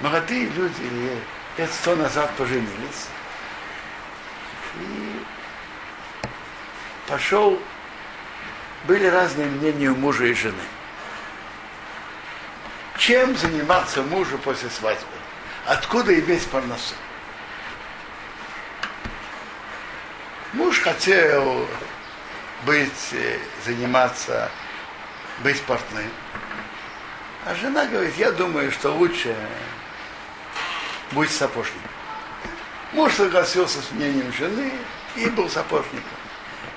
Молодые 0.00 0.46
люди 0.46 1.20
лет 1.56 1.70
сто 1.72 1.96
назад 1.96 2.30
поженились. 2.36 3.08
И 4.80 5.24
пошел, 7.06 7.58
были 8.84 9.06
разные 9.06 9.46
мнения 9.46 9.90
у 9.90 9.96
мужа 9.96 10.26
и 10.26 10.34
жены 10.34 10.62
чем 13.04 13.36
заниматься 13.36 14.02
мужу 14.02 14.38
после 14.38 14.70
свадьбы? 14.70 15.04
Откуда 15.66 16.18
иметь 16.18 16.46
парносу? 16.46 16.94
Муж 20.54 20.80
хотел 20.80 21.66
быть, 22.64 23.12
э, 23.12 23.38
заниматься, 23.66 24.50
быть 25.40 25.60
портным. 25.62 26.08
А 27.44 27.54
жена 27.56 27.84
говорит, 27.84 28.16
я 28.16 28.32
думаю, 28.32 28.72
что 28.72 28.94
лучше 28.94 29.36
быть 31.14 31.30
сапожником. 31.30 31.90
Муж 32.92 33.14
согласился 33.14 33.80
с 33.80 33.90
мнением 33.92 34.32
жены 34.32 34.72
и 35.16 35.26
был 35.30 35.48
сапожником. 35.48 36.02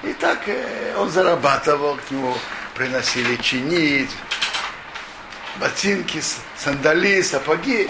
И 0.03 0.13
так 0.13 0.47
э, 0.47 0.95
он 0.97 1.09
зарабатывал, 1.09 1.97
к 1.97 2.11
нему 2.11 2.35
приносили 2.75 3.35
чинить, 3.37 4.11
ботинки, 5.59 6.21
сандали, 6.55 7.21
сапоги. 7.21 7.87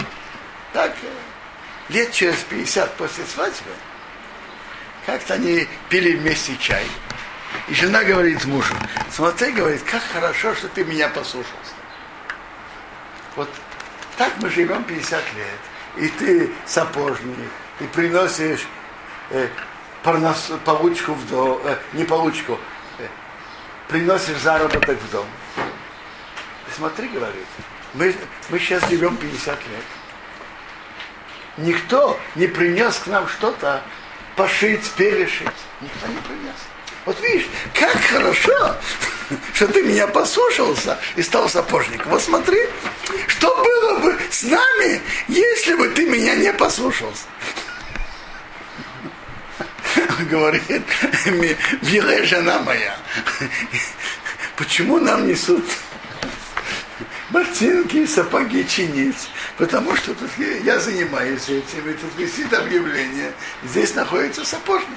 Так, 0.72 0.92
э, 1.02 1.92
лет 1.92 2.12
через 2.12 2.38
50 2.38 2.94
после 2.96 3.24
свадьбы, 3.24 3.70
как-то 5.06 5.34
они 5.34 5.66
пили 5.88 6.16
вместе 6.16 6.56
чай. 6.58 6.86
И 7.68 7.74
жена 7.74 8.04
говорит 8.04 8.44
мужу, 8.44 8.74
смотри, 9.10 9.52
говорит, 9.52 9.82
как 9.82 10.02
хорошо, 10.02 10.54
что 10.54 10.68
ты 10.68 10.84
меня 10.84 11.08
послушался. 11.08 11.74
Вот 13.36 13.48
так 14.16 14.32
мы 14.40 14.50
живем 14.50 14.84
50 14.84 15.12
лет. 15.34 15.60
И 15.98 16.08
ты 16.08 16.50
сапожник, 16.66 17.36
и 17.80 17.84
приносишь 17.84 18.66
э, 19.30 19.48
получку 20.64 21.12
в 21.12 21.28
дом, 21.28 21.60
э, 21.64 21.76
не 21.92 22.04
получку, 22.04 22.58
э, 22.98 23.06
приносишь 23.88 24.38
заработок 24.38 24.98
в 24.98 25.10
дом 25.10 25.26
смотри, 26.78 27.08
говорит, 27.08 27.46
мы, 27.94 28.14
мы 28.50 28.58
сейчас 28.58 28.88
живем 28.88 29.16
50 29.16 29.48
лет. 29.48 29.84
Никто 31.58 32.18
не 32.36 32.46
принес 32.46 32.96
к 32.98 33.08
нам 33.08 33.28
что-то 33.28 33.82
пошить, 34.36 34.88
перешить. 34.92 35.48
Никто 35.80 36.06
не 36.06 36.18
принес. 36.18 36.56
Вот 37.04 37.20
видишь, 37.20 37.48
как 37.74 37.96
хорошо, 38.00 38.76
что 39.54 39.68
ты 39.68 39.82
меня 39.82 40.06
послушался 40.06 40.98
и 41.16 41.22
стал 41.22 41.48
сапожником. 41.48 42.10
Вот 42.10 42.22
смотри, 42.22 42.60
что 43.26 43.54
было 43.56 43.98
бы 43.98 44.18
с 44.30 44.42
нами, 44.42 45.00
если 45.28 45.74
бы 45.74 45.88
ты 45.88 46.06
меня 46.06 46.34
не 46.36 46.52
послушался. 46.52 47.24
Говорит, 50.30 50.82
милая 51.82 52.24
жена 52.24 52.60
моя, 52.60 52.96
почему 54.56 54.98
нам 54.98 55.26
несут 55.26 55.64
ботинки, 57.30 58.06
сапоги 58.06 58.66
чинить. 58.66 59.28
Потому 59.58 59.96
что 59.96 60.14
тут 60.14 60.30
я 60.62 60.78
занимаюсь 60.78 61.48
этим, 61.48 61.90
и 61.90 61.94
тут 61.94 62.14
висит 62.16 62.52
объявление. 62.54 63.32
Здесь 63.64 63.92
находится 63.96 64.44
сапожник. 64.44 64.88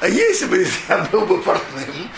А 0.00 0.08
если 0.08 0.44
бы 0.44 0.66
я 0.88 0.98
был 1.10 1.24
бы 1.24 1.40
портным, 1.40 2.10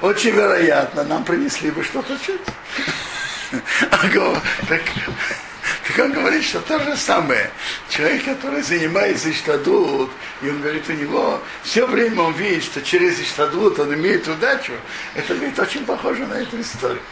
очень 0.00 0.30
вероятно, 0.30 1.04
нам 1.04 1.24
принесли 1.24 1.70
бы 1.70 1.84
что-то 1.84 2.18
чуть. 2.18 2.40
А 3.90 4.08
так, 4.68 4.82
так 5.86 5.98
он 5.98 6.12
говорит, 6.12 6.44
что 6.44 6.60
то 6.60 6.78
же 6.80 6.96
самое. 6.96 7.50
Человек, 7.90 8.24
который 8.24 8.62
занимается 8.62 9.30
Иштадут, 9.30 10.10
и 10.40 10.48
он 10.48 10.62
говорит, 10.62 10.88
у 10.88 10.92
него 10.92 11.40
все 11.62 11.86
время 11.86 12.22
он 12.22 12.34
видит, 12.34 12.64
что 12.64 12.80
через 12.80 13.20
Иштадут 13.20 13.78
он 13.78 13.92
имеет 13.94 14.26
удачу, 14.28 14.72
это, 15.14 15.34
говорит, 15.34 15.58
очень 15.58 15.84
похоже 15.84 16.26
на 16.26 16.34
эту 16.34 16.58
историю. 16.60 17.02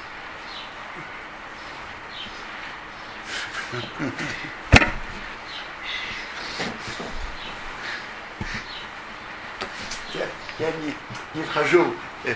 Я, 10.14 10.26
я 10.58 10.70
не, 10.82 10.94
не 11.34 11.42
вхожу 11.42 11.94
э, 12.24 12.34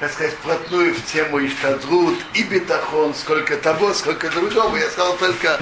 так 0.00 0.12
сказать, 0.12 0.34
вплотную 0.34 0.94
в 0.94 1.04
тему 1.06 1.44
Иштадрут 1.44 2.18
и 2.34 2.42
Бетахон, 2.44 3.14
сколько 3.14 3.56
того, 3.56 3.92
сколько 3.94 4.30
другого. 4.30 4.76
Я 4.76 4.88
сказал 4.90 5.16
только, 5.16 5.58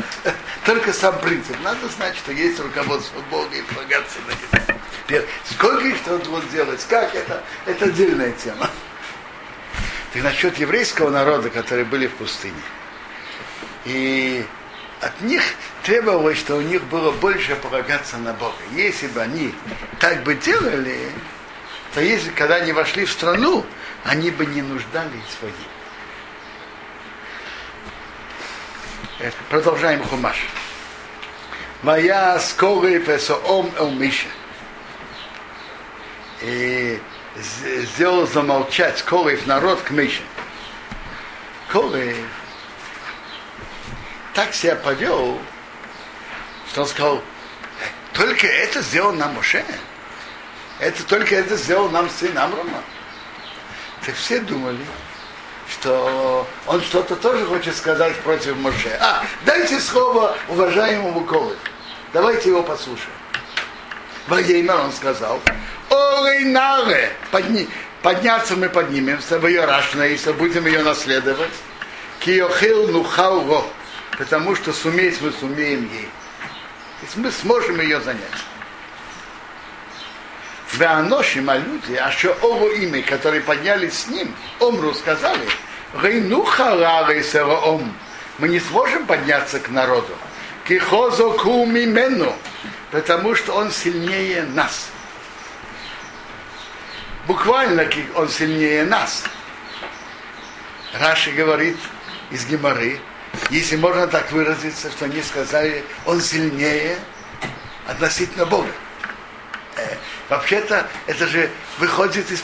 только 0.64 0.92
сам 0.92 1.18
принцип. 1.20 1.56
Надо 1.62 1.88
знать, 1.88 2.16
что 2.16 2.32
есть 2.32 2.60
руководство 2.60 3.20
Бога 3.30 3.54
и 3.56 3.62
полагаться 3.62 4.18
на 4.26 5.16
него. 5.18 5.26
Сколько 5.44 5.94
Иштадрут 5.94 6.50
делать, 6.50 6.84
как 6.88 7.14
это, 7.14 7.42
это 7.64 7.86
отдельная 7.86 8.32
тема. 8.32 8.70
Так 10.12 10.22
насчет 10.22 10.58
еврейского 10.58 11.10
народа, 11.10 11.48
которые 11.50 11.84
были 11.84 12.06
в 12.06 12.14
пустыне. 12.14 12.60
И 13.86 14.44
от 15.00 15.20
них 15.20 15.42
требовалось, 15.84 16.38
что 16.38 16.56
у 16.56 16.60
них 16.60 16.82
было 16.84 17.12
больше 17.12 17.54
полагаться 17.54 18.18
на 18.18 18.32
Бога. 18.32 18.56
Если 18.72 19.06
бы 19.06 19.20
они 19.22 19.54
так 20.00 20.24
бы 20.24 20.34
делали, 20.34 21.12
то 21.94 22.00
если, 22.00 22.30
когда 22.30 22.56
они 22.56 22.72
вошли 22.72 23.04
в 23.04 23.12
страну, 23.12 23.64
они 24.04 24.32
бы 24.32 24.44
не 24.44 24.62
нуждались 24.62 25.22
в 25.40 25.42
воде. 25.42 25.54
Продолжаем 29.48 30.02
Хумаш. 30.02 30.48
Моя 31.82 32.40
скорый 32.40 32.98
песоом 32.98 33.70
эл 33.78 33.90
Миша. 33.90 34.28
И 36.42 37.00
сделал 37.36 38.26
замолчать 38.26 39.00
Корев 39.02 39.46
народ 39.46 39.80
к 39.82 39.90
Мише. 39.90 40.22
Корев 41.68 42.16
так 44.36 44.54
себя 44.54 44.76
повел, 44.76 45.40
что 46.70 46.82
он 46.82 46.86
сказал, 46.86 47.22
только 48.12 48.46
это 48.46 48.82
сделал 48.82 49.12
нам 49.12 49.34
Моше. 49.34 49.64
Это 50.78 51.02
только 51.04 51.34
это 51.36 51.56
сделал 51.56 51.88
нам 51.88 52.10
сын 52.10 52.36
Амрама. 52.36 52.82
Так 54.04 54.14
все 54.14 54.40
думали, 54.40 54.84
что 55.72 56.46
он 56.66 56.82
что-то 56.82 57.16
тоже 57.16 57.46
хочет 57.46 57.74
сказать 57.74 58.14
против 58.16 58.56
Моше. 58.58 58.98
А, 59.00 59.24
дайте 59.46 59.80
слово 59.80 60.36
уважаемому 60.48 61.24
Колы. 61.24 61.56
Давайте 62.12 62.50
его 62.50 62.62
послушаем. 62.62 63.10
Вагеймер 64.26 64.78
он 64.80 64.92
сказал, 64.92 65.40
Ой, 65.88 66.44
Наре, 66.44 67.10
подни, 67.30 67.68
подняться 68.02 68.54
мы 68.54 68.68
поднимемся 68.68 69.38
в 69.38 69.46
ее 69.46 69.64
рашнаиса, 69.64 70.34
будем 70.34 70.66
ее 70.66 70.82
наследовать. 70.82 71.52
Киохил 72.20 72.88
нухауро, 72.88 73.62
потому 74.18 74.54
что 74.54 74.72
суметь 74.72 75.20
мы 75.20 75.32
сумеем 75.32 75.88
ей. 75.92 76.08
То 77.00 77.20
мы 77.20 77.30
сможем 77.30 77.80
ее 77.80 78.00
занять. 78.00 78.20
Веаношим, 80.72 81.48
а 81.48 81.56
люди, 81.56 81.94
а 81.94 82.10
что 82.10 82.32
ово 82.42 82.72
имя, 82.74 83.02
которые 83.02 83.40
поднялись 83.40 84.00
с 84.00 84.08
ним, 84.08 84.34
Омру 84.60 84.92
сказали, 84.94 85.46
ом, 87.44 87.96
мы 88.38 88.48
не 88.48 88.60
сможем 88.60 89.06
подняться 89.06 89.60
к 89.60 89.70
народу. 89.70 90.14
Кихозо 90.66 91.30
кумимену, 91.30 92.34
потому 92.90 93.34
что 93.34 93.54
он 93.54 93.70
сильнее 93.70 94.42
нас. 94.42 94.88
Буквально 97.26 97.88
он 98.14 98.28
сильнее 98.28 98.84
нас. 98.84 99.24
Раши 100.92 101.30
говорит 101.32 101.76
из 102.30 102.46
Геморы, 102.46 103.00
если 103.50 103.76
можно 103.76 104.06
так 104.06 104.30
выразиться, 104.32 104.90
что 104.90 105.04
они 105.04 105.22
сказали, 105.22 105.84
он 106.04 106.20
сильнее 106.20 106.98
относительно 107.86 108.46
Бога. 108.46 108.70
Вообще-то 110.28 110.88
это 111.06 111.26
же 111.26 111.50
выходит 111.78 112.30
из, 112.30 112.42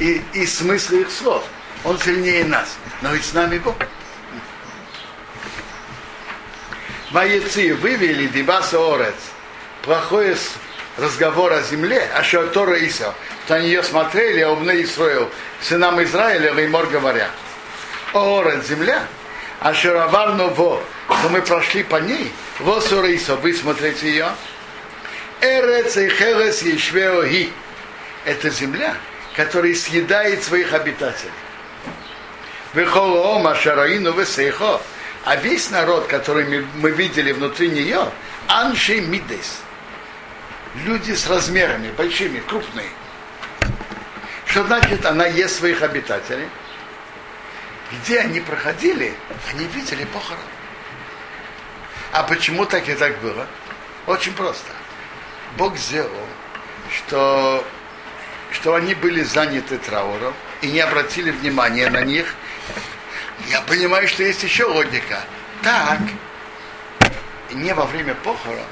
из, 0.00 0.22
из 0.32 0.58
смысла 0.58 0.96
их 0.96 1.10
слов. 1.10 1.44
Он 1.84 1.98
сильнее 1.98 2.44
нас. 2.44 2.76
Но 3.00 3.12
ведь 3.12 3.24
с 3.24 3.32
нами 3.32 3.58
Бог. 3.58 3.76
Маецы 7.10 7.74
вывели 7.74 8.26
Дибаса 8.26 8.78
Орец. 8.78 9.14
Плохой 9.82 10.36
разговор 10.96 11.52
о 11.52 11.62
земле, 11.62 12.08
а 12.14 12.22
что 12.22 12.46
Тора 12.48 12.76
Иса. 12.78 13.14
То 13.46 13.54
они 13.54 13.68
ее 13.68 13.82
смотрели, 13.82 14.40
а 14.40 14.50
умны 14.50 14.82
Исраил, 14.82 15.28
сынам 15.60 16.02
Израиля, 16.02 16.52
Леймор 16.54 16.86
говоря. 16.86 17.28
Орец, 18.14 18.66
земля, 18.66 19.06
а 19.62 19.72
Шаравар 19.74 20.34
Ново, 20.34 20.82
но 21.08 21.28
мы 21.28 21.40
прошли 21.40 21.84
по 21.84 21.96
ней, 21.96 22.32
Иса, 22.58 23.36
вы 23.36 23.54
смотрите 23.54 24.10
ее, 24.10 24.28
Эрец 25.40 25.96
и 25.96 26.08
Херес 26.08 26.62
Ешвеоги. 26.62 27.52
Это 28.24 28.50
земля, 28.50 28.96
которая 29.36 29.74
съедает 29.74 30.42
своих 30.42 30.72
обитателей. 30.72 31.32
Вехолоома 32.74 33.54
Шараину 33.54 34.12
Весейхо. 34.12 34.80
А 35.24 35.36
весь 35.36 35.70
народ, 35.70 36.08
который 36.08 36.66
мы 36.74 36.90
видели 36.90 37.30
внутри 37.30 37.68
нее, 37.68 38.10
Анши 38.48 39.00
Мидес. 39.00 39.60
Люди 40.84 41.12
с 41.12 41.28
размерами, 41.28 41.92
большими, 41.96 42.40
крупные. 42.40 42.88
Что 44.46 44.64
значит, 44.64 45.06
она 45.06 45.26
ест 45.26 45.58
своих 45.58 45.82
обитателей? 45.82 46.48
Где 47.92 48.20
они 48.20 48.40
проходили, 48.40 49.14
они 49.50 49.66
видели 49.66 50.04
похорон. 50.04 50.42
А 52.12 52.22
почему 52.22 52.64
так 52.64 52.88
и 52.88 52.94
так 52.94 53.18
было? 53.20 53.46
Очень 54.06 54.32
просто. 54.32 54.70
Бог 55.56 55.76
сделал, 55.76 56.26
что, 56.90 57.64
что 58.50 58.74
они 58.74 58.94
были 58.94 59.22
заняты 59.22 59.78
трауром 59.78 60.34
и 60.62 60.68
не 60.68 60.80
обратили 60.80 61.30
внимания 61.30 61.90
на 61.90 62.02
них. 62.02 62.34
Я 63.48 63.60
понимаю, 63.62 64.08
что 64.08 64.22
есть 64.22 64.42
еще 64.42 64.64
логика. 64.64 65.20
Так, 65.62 66.00
не 67.50 67.74
во 67.74 67.84
время 67.84 68.14
похорон. 68.14 68.66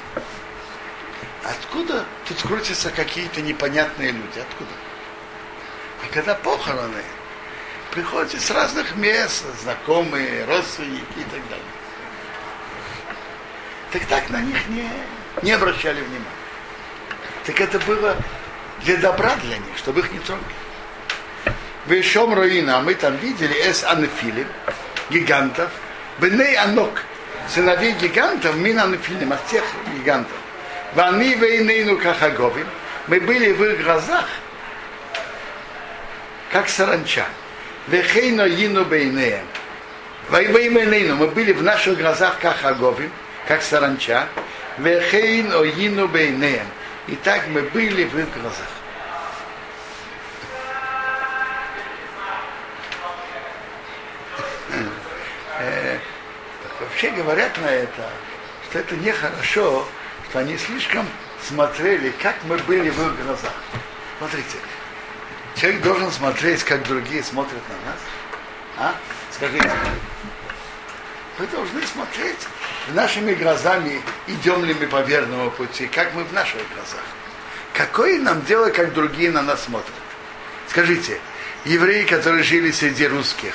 Откуда 1.43 2.05
тут 2.27 2.41
крутятся 2.41 2.91
какие-то 2.91 3.41
непонятные 3.41 4.11
люди? 4.11 4.39
Откуда? 4.39 4.71
А 6.03 6.13
когда 6.13 6.35
похороны, 6.35 7.03
приходят 7.91 8.41
с 8.41 8.51
разных 8.51 8.95
мест, 8.95 9.43
знакомые, 9.61 10.45
родственники 10.45 11.17
и 11.17 11.23
так 11.23 11.41
далее. 11.49 11.65
Так 13.91 14.05
так 14.05 14.29
на 14.29 14.41
них 14.41 14.67
не, 14.69 14.89
не 15.41 15.51
обращали 15.51 16.01
внимания. 16.01 16.25
Так 17.45 17.59
это 17.59 17.79
было 17.79 18.15
для 18.83 18.97
добра 18.97 19.35
для 19.35 19.57
них, 19.57 19.77
чтобы 19.77 19.99
их 19.99 20.11
не 20.11 20.19
трогали. 20.19 20.45
В 21.85 21.91
Ишом 21.91 22.33
Руина 22.33 22.79
мы 22.81 22.93
там 22.95 23.17
видели 23.17 23.53
эс 23.53 23.83
анефилим, 23.83 24.47
гигантов, 25.09 25.71
беней 26.19 26.55
анок, 26.55 27.03
сыновей 27.49 27.93
гигантов, 27.93 28.55
мин 28.55 28.79
анефилим, 28.79 29.33
от 29.33 29.45
тех 29.47 29.63
гигантов. 29.97 30.37
Вани 30.93 31.35
вейнейну 31.35 31.97
кахаговим, 31.97 32.67
мы 33.07 33.19
были 33.19 33.51
в 33.51 33.63
их 33.63 33.83
глазах, 33.83 34.27
как 36.51 36.69
саранча. 36.69 37.25
Вехейно 37.87 38.45
йину 38.45 38.85
бейнеем. 38.85 39.45
Вайвейменейну, 40.29 41.15
мы 41.15 41.27
были 41.27 41.51
в 41.51 41.61
наших 41.61 41.97
глазах 41.97 42.39
как 42.39 42.57
хаговим, 42.57 43.11
как 43.47 43.61
саранча. 43.61 44.27
Вехейн 44.77 45.51
оину 45.53 46.07
бейнеем. 46.07 46.65
И 47.07 47.15
так 47.15 47.47
мы 47.47 47.63
были 47.63 48.05
в 48.05 48.17
их 48.17 48.27
глазах. 48.39 48.67
Э, 55.59 55.97
вообще 56.79 57.09
говорят 57.11 57.57
на 57.57 57.67
это, 57.69 58.09
что 58.69 58.79
это 58.79 58.95
нехорошо, 58.95 59.85
что 60.29 60.39
они 60.39 60.57
слишком 60.57 61.05
смотрели, 61.45 62.11
как 62.21 62.35
мы 62.45 62.57
были 62.59 62.89
в 62.89 62.99
их 63.05 63.25
глазах. 63.25 63.53
Смотрите, 64.17 64.57
человек 65.55 65.81
должен 65.81 66.11
смотреть, 66.11 66.63
как 66.63 66.87
другие 66.87 67.23
смотрят 67.23 67.61
на 67.69 67.91
нас. 67.91 67.99
А? 68.77 68.95
Скажите, 69.31 69.71
вы 71.37 71.47
должны 71.47 71.81
смотреть 71.85 72.39
нашими 72.93 73.33
глазами, 73.33 74.01
идем 74.27 74.63
ли 74.65 74.73
мы 74.73 74.87
по 74.87 75.01
верному 75.01 75.51
пути, 75.51 75.87
как 75.87 76.13
мы 76.13 76.23
в 76.23 76.33
наших 76.33 76.61
глазах. 76.73 77.03
Какое 77.73 78.19
нам 78.19 78.43
дело, 78.45 78.69
как 78.69 78.93
другие 78.93 79.31
на 79.31 79.41
нас 79.41 79.63
смотрят? 79.63 79.93
Скажите, 80.67 81.19
евреи, 81.65 82.03
которые 82.03 82.43
жили 82.43 82.71
среди 82.71 83.07
русских, 83.07 83.53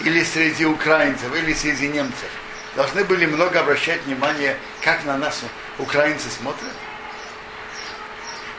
или 0.00 0.24
среди 0.24 0.64
украинцев, 0.64 1.34
или 1.34 1.52
среди 1.52 1.88
немцев, 1.88 2.28
должны 2.74 3.04
были 3.04 3.26
много 3.26 3.60
обращать 3.60 4.02
внимание, 4.04 4.56
как 4.82 5.04
на 5.04 5.18
нас 5.18 5.42
украинцы 5.78 6.28
смотрят. 6.30 6.72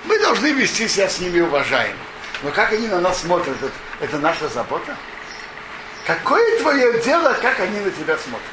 Мы 0.05 0.19
должны 0.19 0.47
вести 0.47 0.87
себя 0.87 1.09
с 1.09 1.19
ними 1.19 1.41
уважаемо. 1.41 1.99
Но 2.43 2.51
как 2.51 2.71
они 2.73 2.87
на 2.87 2.99
нас 2.99 3.21
смотрят, 3.21 3.55
это, 3.61 3.71
это 3.99 4.17
наша 4.17 4.47
забота. 4.49 4.95
Какое 6.07 6.59
твое 6.59 6.99
дело, 7.01 7.37
как 7.39 7.59
они 7.59 7.79
на 7.79 7.91
тебя 7.91 8.17
смотрят? 8.17 8.47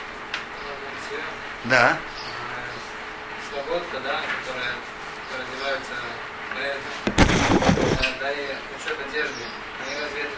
Да. 1.64 1.96
Слободка, 3.50 3.98
да, 4.04 4.20
которая, 4.40 4.74
которая 5.28 5.48
одевается 5.48 5.92
бренд, 6.54 6.82
да, 8.20 8.30
и 8.30 8.54
насчет 8.76 8.98
одежды. 9.08 9.42
Они 9.86 10.00
разве 10.00 10.20
это 10.20 10.36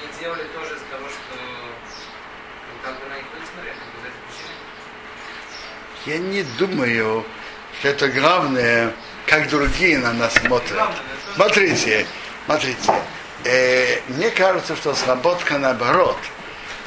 не 0.00 0.20
делали 0.20 0.44
тоже 0.54 0.76
из-за 0.76 0.84
того, 0.86 1.08
что 1.08 1.36
ну, 1.36 2.74
как 2.84 3.00
бы 3.00 3.08
на 3.08 3.16
них 3.16 3.24
люди 3.34 3.46
смотрели, 3.52 3.76
без 3.92 4.04
этой 4.08 4.20
причины? 4.28 4.54
Я 6.06 6.18
не 6.18 6.42
думаю, 6.58 7.24
что 7.80 7.88
это 7.88 8.08
главное, 8.08 8.92
как 9.26 9.48
другие 9.48 9.98
на 9.98 10.12
нас 10.12 10.34
смотрят. 10.34 10.88
Смотрите, 11.34 12.06
смотрите. 12.46 12.92
Э, 13.44 14.00
мне 14.08 14.30
кажется, 14.30 14.76
что 14.76 14.94
сработка 14.94 15.58
наоборот. 15.58 16.18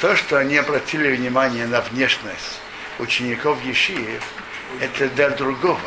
То, 0.02 0.16
что 0.16 0.38
они 0.38 0.58
обратили 0.58 1.16
внимание 1.16 1.66
на 1.66 1.82
внешность 1.82 2.60
учеников 3.00 3.64
Ешиев, 3.64 4.24
это 4.80 5.08
для 5.10 5.30
другого. 5.30 5.80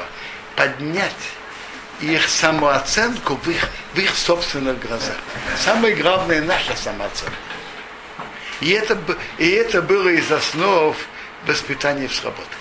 Поднять 0.57 1.13
их 2.01 2.29
самооценку 2.29 3.37
в 3.37 3.49
их, 3.49 3.69
в 3.95 3.99
их 3.99 4.15
собственных 4.15 4.81
глазах. 4.81 5.17
Самое 5.63 5.95
главное 5.95 6.43
наша 6.43 6.75
самооценка. 6.77 7.35
И 8.61 8.71
это, 8.71 8.99
и 9.39 9.49
это 9.49 9.81
было 9.83 10.09
из 10.09 10.31
основ 10.31 10.97
воспитания 11.47 12.09
в 12.09 12.15
сработке. 12.15 12.57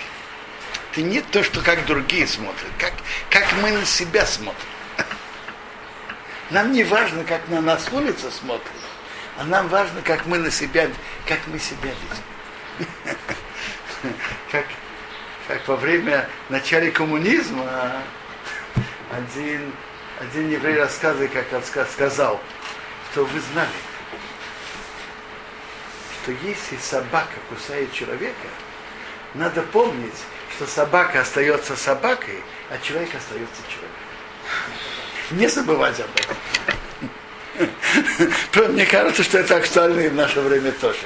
Это 0.92 1.02
не 1.02 1.20
то, 1.20 1.42
что 1.42 1.60
как 1.60 1.86
другие 1.86 2.26
смотрят, 2.26 2.70
как, 2.78 2.92
как 3.28 3.52
мы 3.60 3.70
на 3.70 3.84
себя 3.84 4.26
смотрим. 4.26 4.69
Нам 6.50 6.72
не 6.72 6.82
важно, 6.82 7.24
как 7.24 7.46
на 7.48 7.60
нас 7.60 7.88
улица 7.92 8.30
смотрит, 8.30 8.66
а 9.38 9.44
нам 9.44 9.68
важно, 9.68 10.02
как 10.02 10.26
мы 10.26 10.38
на 10.38 10.50
себя, 10.50 10.88
как 11.26 11.38
мы 11.46 11.58
себя 11.58 11.90
видим. 11.90 12.88
Как, 14.50 14.64
как 15.46 15.68
во 15.68 15.76
время 15.76 16.26
начала 16.48 16.90
коммунизма 16.90 17.92
один, 19.12 19.72
один 20.18 20.48
еврей 20.48 20.78
рассказывает, 20.78 21.30
как 21.32 21.52
он 21.52 21.60
ска- 21.60 21.86
сказал, 21.92 22.40
что 23.12 23.26
вы 23.26 23.40
знали, 23.52 23.68
что 26.22 26.32
если 26.32 26.78
собака 26.78 27.34
кусает 27.50 27.92
человека, 27.92 28.48
надо 29.34 29.60
помнить, 29.62 30.24
что 30.56 30.66
собака 30.66 31.20
остается 31.20 31.76
собакой, 31.76 32.42
а 32.70 32.78
человек 32.78 33.14
остается 33.14 33.62
человеком. 33.68 34.09
Не 35.30 35.48
забывать 35.48 36.00
об 36.00 36.08
этом. 36.16 36.36
Мне 38.72 38.86
кажется, 38.86 39.22
что 39.22 39.38
это 39.38 39.56
актуально 39.56 40.00
и 40.00 40.08
в 40.08 40.14
наше 40.14 40.40
время 40.40 40.72
тоже. 40.72 40.98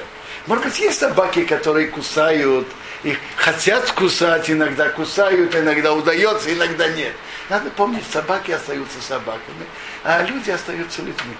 Может 0.47 0.65
быть, 0.65 0.79
есть 0.79 0.99
собаки, 0.99 1.43
которые 1.43 1.87
кусают, 1.87 2.67
и 3.03 3.17
хотят 3.35 3.91
кусать, 3.91 4.49
иногда 4.49 4.89
кусают, 4.89 5.55
иногда 5.55 5.93
удается, 5.93 6.53
иногда 6.53 6.87
нет. 6.89 7.13
Надо 7.49 7.69
помнить, 7.69 8.03
собаки 8.11 8.51
остаются 8.51 9.01
собаками, 9.01 9.65
а 10.03 10.23
люди 10.23 10.49
остаются 10.49 11.01
людьми. 11.01 11.35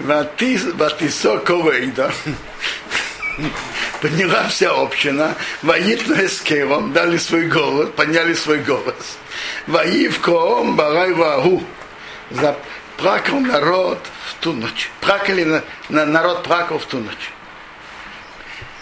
Ватисо 0.00 1.38
Ковейда. 1.38 2.12
Подняла 4.00 4.48
вся 4.48 4.70
община, 4.70 5.34
воитно 5.60 6.14
эскером, 6.24 6.92
дали 6.92 7.18
свой 7.18 7.46
голос, 7.46 7.90
подняли 7.90 8.32
свой 8.32 8.58
голос. 8.60 9.18
Воив 9.66 10.20
коом 10.20 10.74
барай 10.74 11.12
вагу. 11.12 11.62
Заплакал 12.30 13.40
народ 13.40 13.98
в 14.26 14.34
ту 14.42 14.54
ночь. 14.54 14.90
Плакали, 15.00 15.44
на, 15.44 15.62
на, 15.90 16.06
народ 16.06 16.44
плакал 16.44 16.78
в 16.78 16.86
ту 16.86 16.98
ночь. 16.98 17.30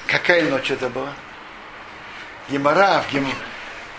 Какая 0.07 0.49
ночь 0.49 0.71
это 0.71 0.89
была? 0.89 1.13
Гемора 2.49 3.03
в, 3.03 3.13
Гем... 3.13 3.27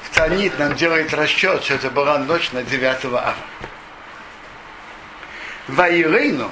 в 0.03 0.15
Танит 0.15 0.57
нам 0.57 0.75
делает 0.75 1.13
расчет, 1.13 1.63
что 1.63 1.73
это 1.73 1.89
была 1.89 2.17
ночь 2.19 2.51
на 2.53 2.63
9 2.63 3.05
ава. 3.05 3.35
Ваирейну 5.67 6.49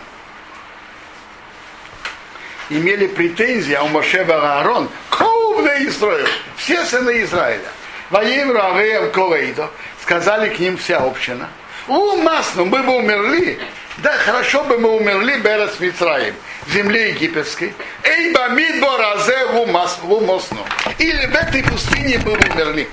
имели 2.70 3.08
претензии, 3.08 3.74
а 3.74 3.84
у 3.84 3.88
Моше 3.88 4.22
Аарон, 4.24 4.90
Коубна 5.10 5.86
Израиль, 5.86 6.28
все 6.56 6.84
сыны 6.86 7.24
Израиля. 7.24 7.70
Воим 8.10 8.52
Равеем 8.52 9.12
Колейдо, 9.12 9.70
сказали 10.02 10.50
к 10.50 10.60
ним 10.60 10.78
вся 10.78 10.98
община. 10.98 11.50
У 11.88 12.16
нас, 12.18 12.54
ну 12.56 12.66
мы 12.66 12.84
бы 12.84 12.98
умерли, 12.98 13.60
да 13.98 14.14
хорошо 14.18 14.64
бы 14.64 14.78
мы 14.78 14.96
умерли 14.96 15.40
Берес 15.40 15.80
Митраим, 15.80 16.36
в 16.66 16.72
земле 16.72 17.10
египетской. 17.10 17.74
Эй, 18.04 18.34
бамид 18.34 18.80
боразе 18.80 19.48
в 19.48 20.12
умосну. 20.12 20.66
Или 20.98 21.26
в 21.26 21.36
этой 21.36 21.64
пустыне 21.64 22.20
мы 22.24 22.36
бы 22.36 22.50
умерли. 22.54 22.90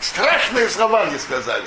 Страшные 0.00 0.68
слова 0.68 1.06
не 1.06 1.18
сказали 1.18 1.64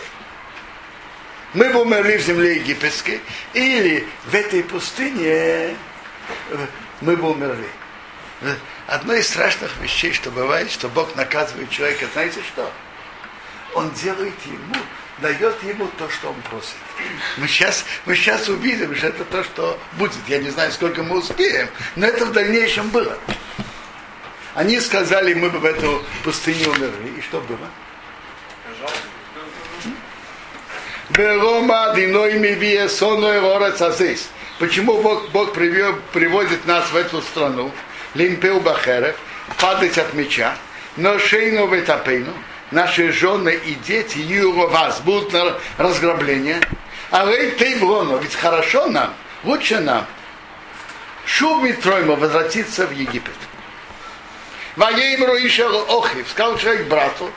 мы 1.55 1.73
умерли 1.73 2.17
в 2.17 2.21
земле 2.21 2.57
египетской, 2.57 3.21
или 3.53 4.07
в 4.25 4.35
этой 4.35 4.61
пустыне 4.63 5.75
мы 7.01 7.15
бы 7.15 7.31
умерли. 7.31 7.67
Одно 8.87 9.13
из 9.13 9.27
страшных 9.27 9.75
вещей, 9.77 10.13
что 10.13 10.29
бывает, 10.29 10.69
что 10.69 10.89
Бог 10.89 11.15
наказывает 11.15 11.69
человека, 11.69 12.07
знаете 12.13 12.41
что? 12.41 12.71
Он 13.73 13.89
делает 13.91 14.35
ему, 14.45 14.75
дает 15.19 15.63
ему 15.63 15.87
то, 15.97 16.09
что 16.09 16.29
он 16.29 16.41
просит. 16.49 16.75
Мы 17.37 17.47
сейчас, 17.47 17.85
мы 18.05 18.15
сейчас 18.15 18.47
увидим, 18.49 18.95
что 18.95 19.07
это 19.07 19.23
то, 19.25 19.43
что 19.43 19.79
будет. 19.93 20.13
Я 20.27 20.39
не 20.39 20.49
знаю, 20.49 20.71
сколько 20.71 21.03
мы 21.03 21.17
успеем, 21.17 21.69
но 21.95 22.05
это 22.05 22.25
в 22.25 22.33
дальнейшем 22.33 22.89
было. 22.89 23.17
Они 24.53 24.79
сказали, 24.79 25.33
мы 25.33 25.49
бы 25.49 25.59
в 25.59 25.65
эту 25.65 26.03
пустыню 26.23 26.69
умерли. 26.69 27.17
И 27.17 27.21
что 27.21 27.41
было? 27.41 27.69
Берома 31.17 31.93
диной 31.95 32.33
мивие 32.33 32.89
соной 32.89 33.39
рорец 33.39 33.81
азис. 33.81 34.27
Почему 34.59 35.01
Бог, 35.01 35.29
Бог 35.29 35.53
привел, 35.53 35.95
приводит 36.11 36.65
нас 36.65 36.91
в 36.91 36.95
эту 36.95 37.21
страну? 37.21 37.71
Лимпеу 38.15 38.59
бахерев, 38.59 39.15
падать 39.57 39.97
от 39.97 40.13
меча, 40.13 40.57
но 40.97 41.17
шейну 41.17 41.67
ветапейну, 41.67 42.33
наши 42.71 43.13
жены 43.13 43.57
и 43.65 43.75
дети, 43.75 44.19
вас 44.67 44.99
будут 45.01 45.31
на 45.31 45.57
разграбление. 45.77 46.59
А 47.11 47.25
рей 47.25 47.51
тейврону, 47.51 48.17
ведь 48.17 48.35
хорошо 48.35 48.87
нам, 48.87 49.13
лучше 49.45 49.79
нам. 49.79 50.05
Шуб 51.25 51.63
Митройма 51.63 52.15
возвратиться 52.15 52.87
в 52.87 52.91
Египет. 52.91 53.35
Воейм 54.75 55.23
Руишел 55.23 55.85
Охив, 55.97 56.29
сказал 56.29 56.57
человек 56.57 56.87
брату, 56.87 57.31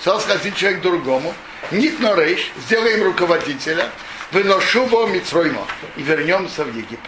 сказал 0.00 0.20
сказать 0.20 0.54
человек 0.56 0.80
другому, 0.80 1.34
Нит 1.70 1.98
Норейш, 2.00 2.52
сделаем 2.66 3.02
руководителя, 3.02 3.90
выношу 4.32 4.84
его 4.84 5.06
Мицроймо 5.06 5.66
и 5.96 6.02
вернемся 6.02 6.64
в 6.64 6.68
Египет. 6.68 7.00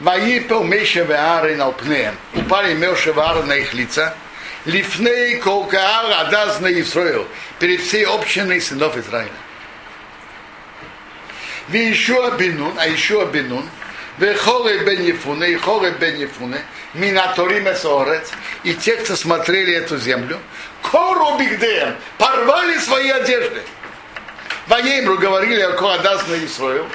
Ваипел 0.00 0.64
Меша 0.64 1.02
Веарин 1.02 1.60
Алпнеем. 1.60 2.14
Упали 2.34 2.72
Меша 2.72 3.10
Веара 3.10 3.42
на 3.42 3.56
их 3.56 3.74
лица. 3.74 4.14
Лифней 4.64 5.36
Колкаар 5.36 6.26
Адаз 6.26 6.60
на 6.60 6.72
Исраил. 6.80 7.26
Перед 7.58 7.82
всей 7.82 8.06
общиной 8.06 8.62
сынов 8.62 8.96
Израиля. 8.96 9.30
Вишуа 11.68 12.32
Бенун, 12.32 12.72
а 12.78 12.88
Ишуа 12.88 13.26
Бенун, 13.26 13.68
Вехоле 14.18 14.78
бен 14.78 15.02
Ефуне, 15.02 15.52
и 15.52 15.54
Холе 15.54 15.92
бен 15.92 16.16
Ефуне, 16.16 16.62
Минаторим 16.94 17.70
Эсорец, 17.70 18.30
и 18.64 18.74
те, 18.74 18.96
кто 18.96 19.14
смотрели 19.14 19.74
эту 19.74 19.96
землю, 19.96 20.40
Кору 20.82 21.38
Бигдеем, 21.38 21.94
порвали 22.18 22.78
свои 22.78 23.10
одежды. 23.10 23.62
Воеймру 24.66 25.16
говорили 25.18 25.60
о 25.60 25.72
Коадас 25.72 26.26
на 26.26 26.44
Исраил, 26.44 26.86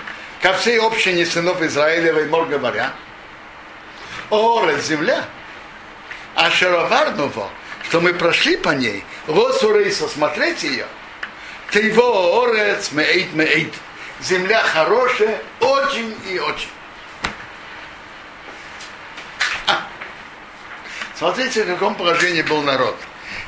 ко 0.42 0.54
всей 0.54 0.80
общине 0.80 1.26
сынов 1.26 1.62
Израилевой, 1.62 2.28
мор 2.28 2.46
говоря, 2.46 2.92
Орец, 4.30 4.86
земля, 4.86 5.24
а 6.36 6.50
Шароварнуво, 6.52 7.50
что 7.88 8.02
мы 8.02 8.14
прошли 8.14 8.58
по 8.58 8.70
ней, 8.70 9.04
Росурейса, 9.28 10.10
смотреть 10.10 10.64
ее, 10.64 10.88
ты 11.72 11.80
его 11.80 12.44
Орец, 12.44 12.92
Меэйт, 12.92 13.34
Меэйт, 13.34 13.74
земля 14.22 14.62
хорошая, 14.62 15.42
очень 15.62 16.14
и 16.30 16.38
очень. 16.40 16.70
Смотрите, 21.18 21.64
в 21.64 21.68
каком 21.68 21.96
положении 21.96 22.42
был 22.42 22.62
народ. 22.62 22.98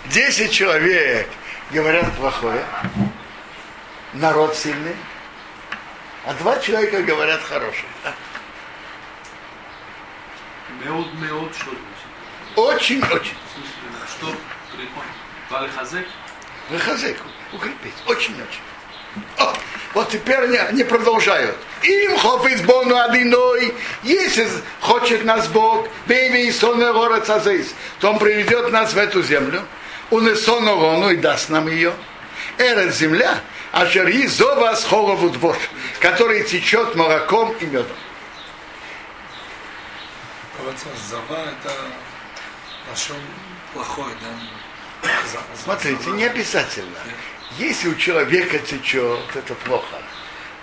Десять 0.05 0.51
человек 0.51 1.27
говорят 1.71 2.15
плохое, 2.15 2.63
народ 4.13 4.55
сильный, 4.55 4.95
а 6.25 6.33
два 6.35 6.59
человека 6.59 7.03
говорят 7.03 7.41
хорошее. 7.41 7.89
Очень, 12.55 13.03
очень. 13.03 13.35
Что? 14.17 14.33
Вальхазек? 15.49 16.07
Вальхазек, 16.69 17.17
укрепить. 17.51 17.93
Очень, 18.05 18.35
очень. 18.35 18.61
Вот 19.93 20.09
теперь 20.09 20.37
они, 20.37 20.57
они 20.57 20.83
продолжают. 20.83 21.57
Им 21.83 22.17
хофиц 22.17 22.61
бону 22.61 22.97
адиной 22.97 23.66
если 24.07 24.47
хочет 24.79 25.25
нас 25.25 25.47
Бог, 25.47 25.87
бейви 26.07 26.47
и 26.47 26.51
сонный 26.51 26.93
город 26.93 27.29
азейс, 27.29 27.73
то 27.99 28.11
он 28.11 28.19
приведет 28.19 28.71
нас 28.71 28.93
в 28.93 28.97
эту 28.97 29.21
землю, 29.23 29.63
унесону 30.09 30.77
вону 30.77 31.09
и 31.09 31.17
даст 31.17 31.49
нам 31.49 31.67
ее. 31.67 31.93
Эра 32.57 32.89
земля, 32.89 33.39
а 33.71 33.85
жери 33.85 34.27
зова 34.27 34.75
с 34.75 34.83
холову 34.83 35.29
двош, 35.29 35.57
который 35.99 36.43
течет 36.43 36.95
молоком 36.95 37.53
и 37.59 37.65
медом. 37.65 37.97
Зава 41.09 41.43
это 41.45 41.73
нашел 42.89 43.15
плохой, 43.73 44.11
да? 44.21 45.09
Смотрите, 45.63 46.09
не 46.11 46.25
обязательно. 46.25 46.97
Если 47.57 47.89
у 47.89 47.95
человека 47.95 48.59
течет, 48.59 49.35
это 49.35 49.53
плохо. 49.55 49.97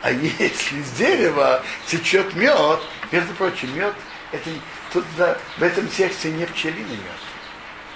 А 0.05 0.11
если 0.11 0.81
из 0.81 0.91
дерева 0.99 1.65
течет 1.87 2.35
мед, 2.35 2.79
между 3.11 3.33
прочим, 3.33 3.75
мед, 3.75 3.95
это, 4.33 4.51
тут 4.93 5.03
да, 5.17 5.39
в 5.57 5.63
этом 5.63 5.89
тексте 5.89 6.31
не 6.31 6.45
пчелиный 6.45 6.91
мед. 6.91 7.23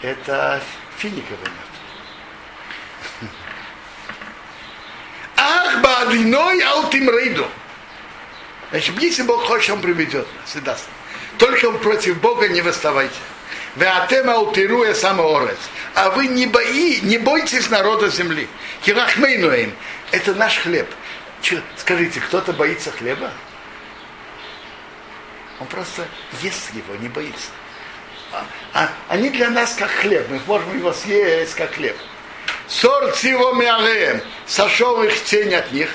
Это 0.01 0.63
финиковый 0.97 1.37
мед. 1.45 3.31
Ах, 5.37 5.83
бадиной 5.83 6.63
аутим 6.63 7.11
рейду. 7.11 7.47
Значит, 8.71 8.99
если 9.03 9.25
Бог 9.25 9.45
хочет, 9.45 9.75
Он 9.75 9.83
приведет 9.83 10.27
нас 10.41 10.57
и 10.57 10.61
даст. 10.61 10.89
Только 11.37 11.71
против 11.73 12.19
Бога 12.23 12.49
не 12.49 12.63
восставайте. 12.63 13.19
Вы 13.77 13.85
атема 13.85 14.33
аутируя 14.33 14.95
самоорец. 14.95 15.59
А 15.95 16.09
вы 16.09 16.29
не, 16.29 16.47
бои, 16.47 17.01
не 17.03 17.19
бойтесь 17.19 17.69
народа 17.69 18.09
земли. 18.09 18.49
Хирахмейнуем. 18.83 19.75
Это 20.11 20.35
наш 20.35 20.57
хлеб. 20.57 20.89
Че- 21.43 21.63
скажите, 21.77 22.21
кто-то 22.21 22.53
боится 22.53 22.91
хлеба? 22.91 23.31
Он 25.61 25.67
просто 25.67 26.07
ест 26.43 26.73
его, 26.75 26.95
не 26.97 27.09
боится. 27.09 27.49
А, 28.33 28.45
а 28.75 28.89
они 29.09 29.31
для 29.31 29.51
нас 29.51 29.75
как 29.75 29.91
хлеб. 29.91 30.29
Мы 30.29 30.41
можем 30.47 30.77
его 30.77 30.93
съесть 30.93 31.55
как 31.55 31.75
хлеб. 31.75 31.97
Сор 32.67 33.13
цивом 33.13 33.61
миалеем. 33.61 34.21
Сошел 34.47 35.03
их 35.03 35.25
тень 35.25 35.55
от 35.55 35.73
них. 35.73 35.89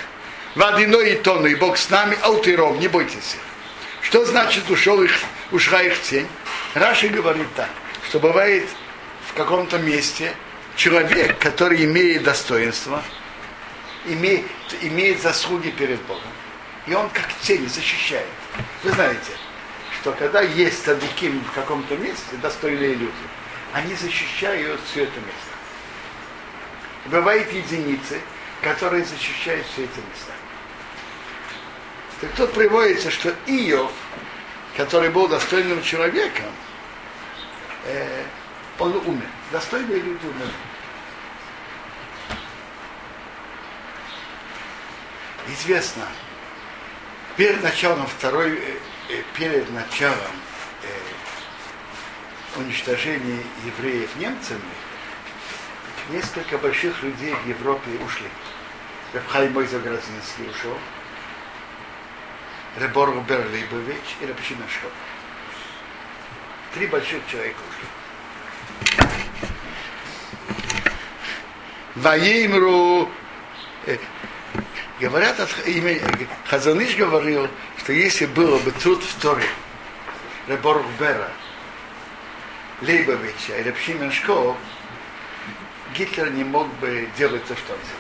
Водяной 0.56 1.14
и 1.14 1.16
тону, 1.16 1.48
и 1.48 1.56
Бог 1.56 1.78
с 1.78 1.90
нами, 1.90 2.18
аутиром, 2.22 2.80
не 2.80 2.88
бойтесь 2.88 3.36
их. 3.36 3.42
Что 4.02 4.24
значит 4.26 4.70
ушел 4.70 5.02
их, 5.02 5.12
ушла 5.52 5.82
их 5.82 6.00
тень? 6.02 6.28
Раши 6.76 7.08
говорит 7.08 7.48
так, 7.56 7.70
что 8.08 8.20
бывает 8.20 8.68
в 9.28 9.34
каком-то 9.34 9.80
месте 9.80 10.36
человек, 10.76 11.40
который 11.40 11.84
имеет 11.86 12.24
достоинство, 12.24 13.02
имеет, 14.06 14.46
имеет 14.82 15.22
заслуги 15.22 15.70
перед 15.70 16.02
Богом. 16.04 16.22
И 16.88 16.94
он 16.94 17.10
как 17.10 17.28
тень 17.42 17.68
защищает. 17.70 18.28
Вы 18.84 18.92
знаете, 18.92 19.32
что 20.02 20.12
когда 20.12 20.42
есть 20.42 20.84
садиким 20.84 21.44
в 21.44 21.52
каком-то 21.54 21.96
месте, 21.96 22.36
достойные 22.42 22.96
люди, 22.96 23.14
они 23.74 23.96
защищают 23.96 24.82
все 24.92 25.04
это 25.04 25.20
место. 25.20 25.54
Бывают 27.06 27.52
единицы, 27.52 28.20
которые 28.62 29.04
защищают 29.04 29.66
все 29.68 29.84
эти 29.84 29.98
места. 29.98 30.34
Так 32.22 32.32
тут 32.36 32.54
приводится, 32.54 33.12
что 33.12 33.34
Иов, 33.48 33.92
который 34.78 35.10
был 35.10 35.28
достойным 35.28 35.82
человеком, 35.84 36.46
э, 37.86 38.24
он 38.80 38.96
умер. 39.06 39.28
Достойные 39.52 40.00
люди 40.00 40.26
умерли. 40.26 40.54
Известно, 45.48 46.08
перед 47.36 47.62
началом 47.62 48.08
второй, 48.08 48.58
э, 48.58 48.78
э, 49.10 49.24
перед 49.36 49.70
началом 49.72 50.32
э, 50.84 50.88
уничтожения 52.60 53.44
евреев 53.66 54.16
немцами, 54.16 54.62
несколько 56.10 56.58
больших 56.58 57.04
людей 57.04 57.34
в 57.34 57.48
Европе 57.48 57.92
ушли. 58.06 58.28
Рабхай 59.14 59.50
Мойза 59.50 59.80
Грозинский 59.80 60.50
ушел, 60.50 60.78
Ребор 62.78 63.14
Рубер 63.14 63.46
Лейбович 63.52 64.16
и 64.22 64.26
Рабчина 64.26 64.64
Шов. 64.70 64.92
Три 66.74 66.88
больших 66.88 67.22
человека 67.28 67.60
ушли. 67.70 67.88
Ваимру 71.96 73.10
говорят, 75.04 75.38
Хазаныш 76.46 76.96
говорил, 76.96 77.50
что 77.80 77.92
если 77.92 78.26
было 78.26 78.58
бы 78.60 78.72
труд 78.72 79.04
в 79.04 79.22
Торе 79.22 79.44
Ребор 80.48 80.78
Рубера, 80.78 81.30
Лейбовича 82.82 83.58
и 83.58 84.12
Шков, 84.12 84.56
Гитлер 85.94 86.32
не 86.32 86.46
мог 86.46 86.74
бы 86.76 87.10
делать 87.18 87.44
то, 87.46 87.56
что 87.56 87.74
он 87.74 87.80
сделал. 87.84 88.00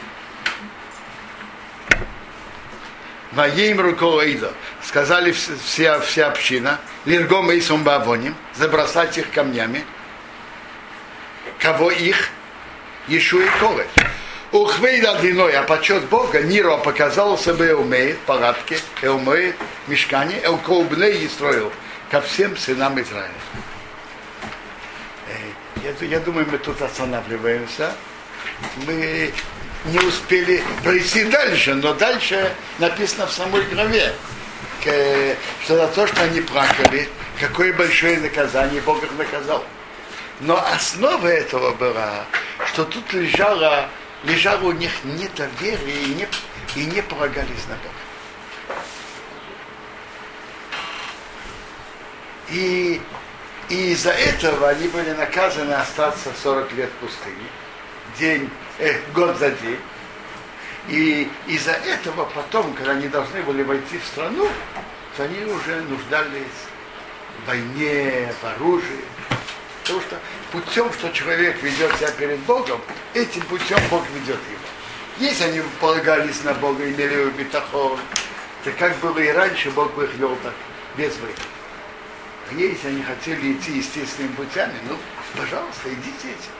Воим 3.33 3.81
руководитель, 3.81 4.51
сказали 4.81 5.33
вс- 5.33 5.57
вся, 5.61 5.99
вся 5.99 6.27
община, 6.27 6.79
Лиргом 7.03 7.51
и 7.51 7.59
Сумбавоним, 7.59 8.35
забросать 8.53 9.17
их 9.17 9.29
камнями. 9.31 9.83
Кого 11.59 11.91
их? 11.91 12.29
Ишу 13.09 13.41
и 13.41 13.47
Колы. 13.59 13.85
Ухвейда 14.53 15.15
длиной, 15.15 15.53
а 15.53 15.63
почет 15.63 16.03
Бога, 16.09 16.39
Ниро 16.43 16.77
показал 16.77 17.39
себе 17.39 17.75
умеет 17.75 18.19
палатки, 18.19 18.77
и 19.01 19.07
умеет 19.07 19.55
мешкане, 19.87 20.37
и 20.37 20.57
колбней 20.63 21.25
и 21.25 21.27
строил 21.27 21.73
ко 22.11 22.21
всем 22.21 22.55
сынам 22.55 23.01
Израиля. 23.01 23.31
Я, 25.83 26.05
я 26.05 26.19
думаю, 26.19 26.45
мы 26.51 26.59
тут 26.59 26.79
останавливаемся. 26.83 27.93
Мы 28.85 29.33
не 29.85 29.99
успели 29.99 30.63
пройти 30.83 31.23
дальше, 31.25 31.73
но 31.73 31.95
дальше 31.95 32.53
написано 32.77 33.25
в 33.25 33.33
самой 33.33 33.63
главе, 33.63 34.13
что 35.63 35.77
за 35.77 35.87
то, 35.87 36.05
что 36.05 36.21
они 36.21 36.41
плакали, 36.41 37.09
какое 37.39 37.73
большое 37.73 38.19
наказание 38.19 38.81
Бог 38.81 39.03
их 39.03 39.11
наказал. 39.17 39.65
Но 40.41 40.63
основа 40.63 41.27
этого 41.27 41.71
была, 41.71 42.25
что 42.67 42.85
тут 42.85 43.11
лежало, 43.13 43.89
лежало 44.23 44.65
у 44.65 44.71
них 44.71 44.91
недоверие 45.03 46.03
и 46.03 46.15
не, 46.15 46.27
и 46.75 46.85
не 46.85 47.01
полагались 47.01 47.67
на 47.67 47.75
Бога. 47.75 48.03
И, 52.49 53.01
и 53.69 53.91
из-за 53.91 54.11
этого 54.11 54.69
они 54.69 54.87
были 54.87 55.11
наказаны 55.11 55.73
остаться 55.73 56.31
40 56.43 56.71
лет 56.73 56.89
в 56.89 57.05
пустыне, 57.05 57.47
день, 58.19 58.49
э, 58.79 58.99
год 59.13 59.37
за 59.37 59.51
день. 59.51 59.79
И 60.89 61.31
из-за 61.47 61.71
этого 61.71 62.25
потом, 62.25 62.73
когда 62.73 62.91
они 62.91 63.07
должны 63.07 63.41
были 63.43 63.63
войти 63.63 63.97
в 63.97 64.05
страну, 64.05 64.49
то 65.15 65.23
они 65.23 65.45
уже 65.45 65.81
нуждались 65.81 66.43
в 67.43 67.47
войне, 67.47 68.33
в 68.41 68.45
оружии. 68.45 69.05
Потому 69.83 70.01
что 70.01 70.19
путем, 70.53 70.93
что 70.93 71.09
человек 71.09 71.61
ведет 71.63 71.93
себя 71.97 72.11
перед 72.11 72.39
Богом, 72.41 72.79
этим 73.15 73.41
путем 73.41 73.79
Бог 73.89 74.07
ведет 74.11 74.37
его. 74.37 74.61
Если 75.17 75.45
они 75.45 75.61
полагались 75.81 76.43
на 76.43 76.53
Бога, 76.53 76.87
имели 76.87 77.15
его 77.15 77.31
бетахон, 77.31 77.99
то 78.63 78.71
как 78.71 78.95
было 78.99 79.17
и 79.17 79.29
раньше, 79.29 79.71
Бог 79.71 79.93
бы 79.95 80.03
их 80.05 80.13
вел 80.15 80.37
так, 80.43 80.53
без 80.95 81.15
выхода. 81.17 81.41
А 82.51 82.53
если 82.53 82.87
они 82.89 83.01
хотели 83.01 83.53
идти 83.53 83.77
естественными 83.77 84.33
путями, 84.33 84.75
ну, 84.87 84.95
пожалуйста, 85.35 85.89
идите 85.91 86.29
этим. 86.29 86.51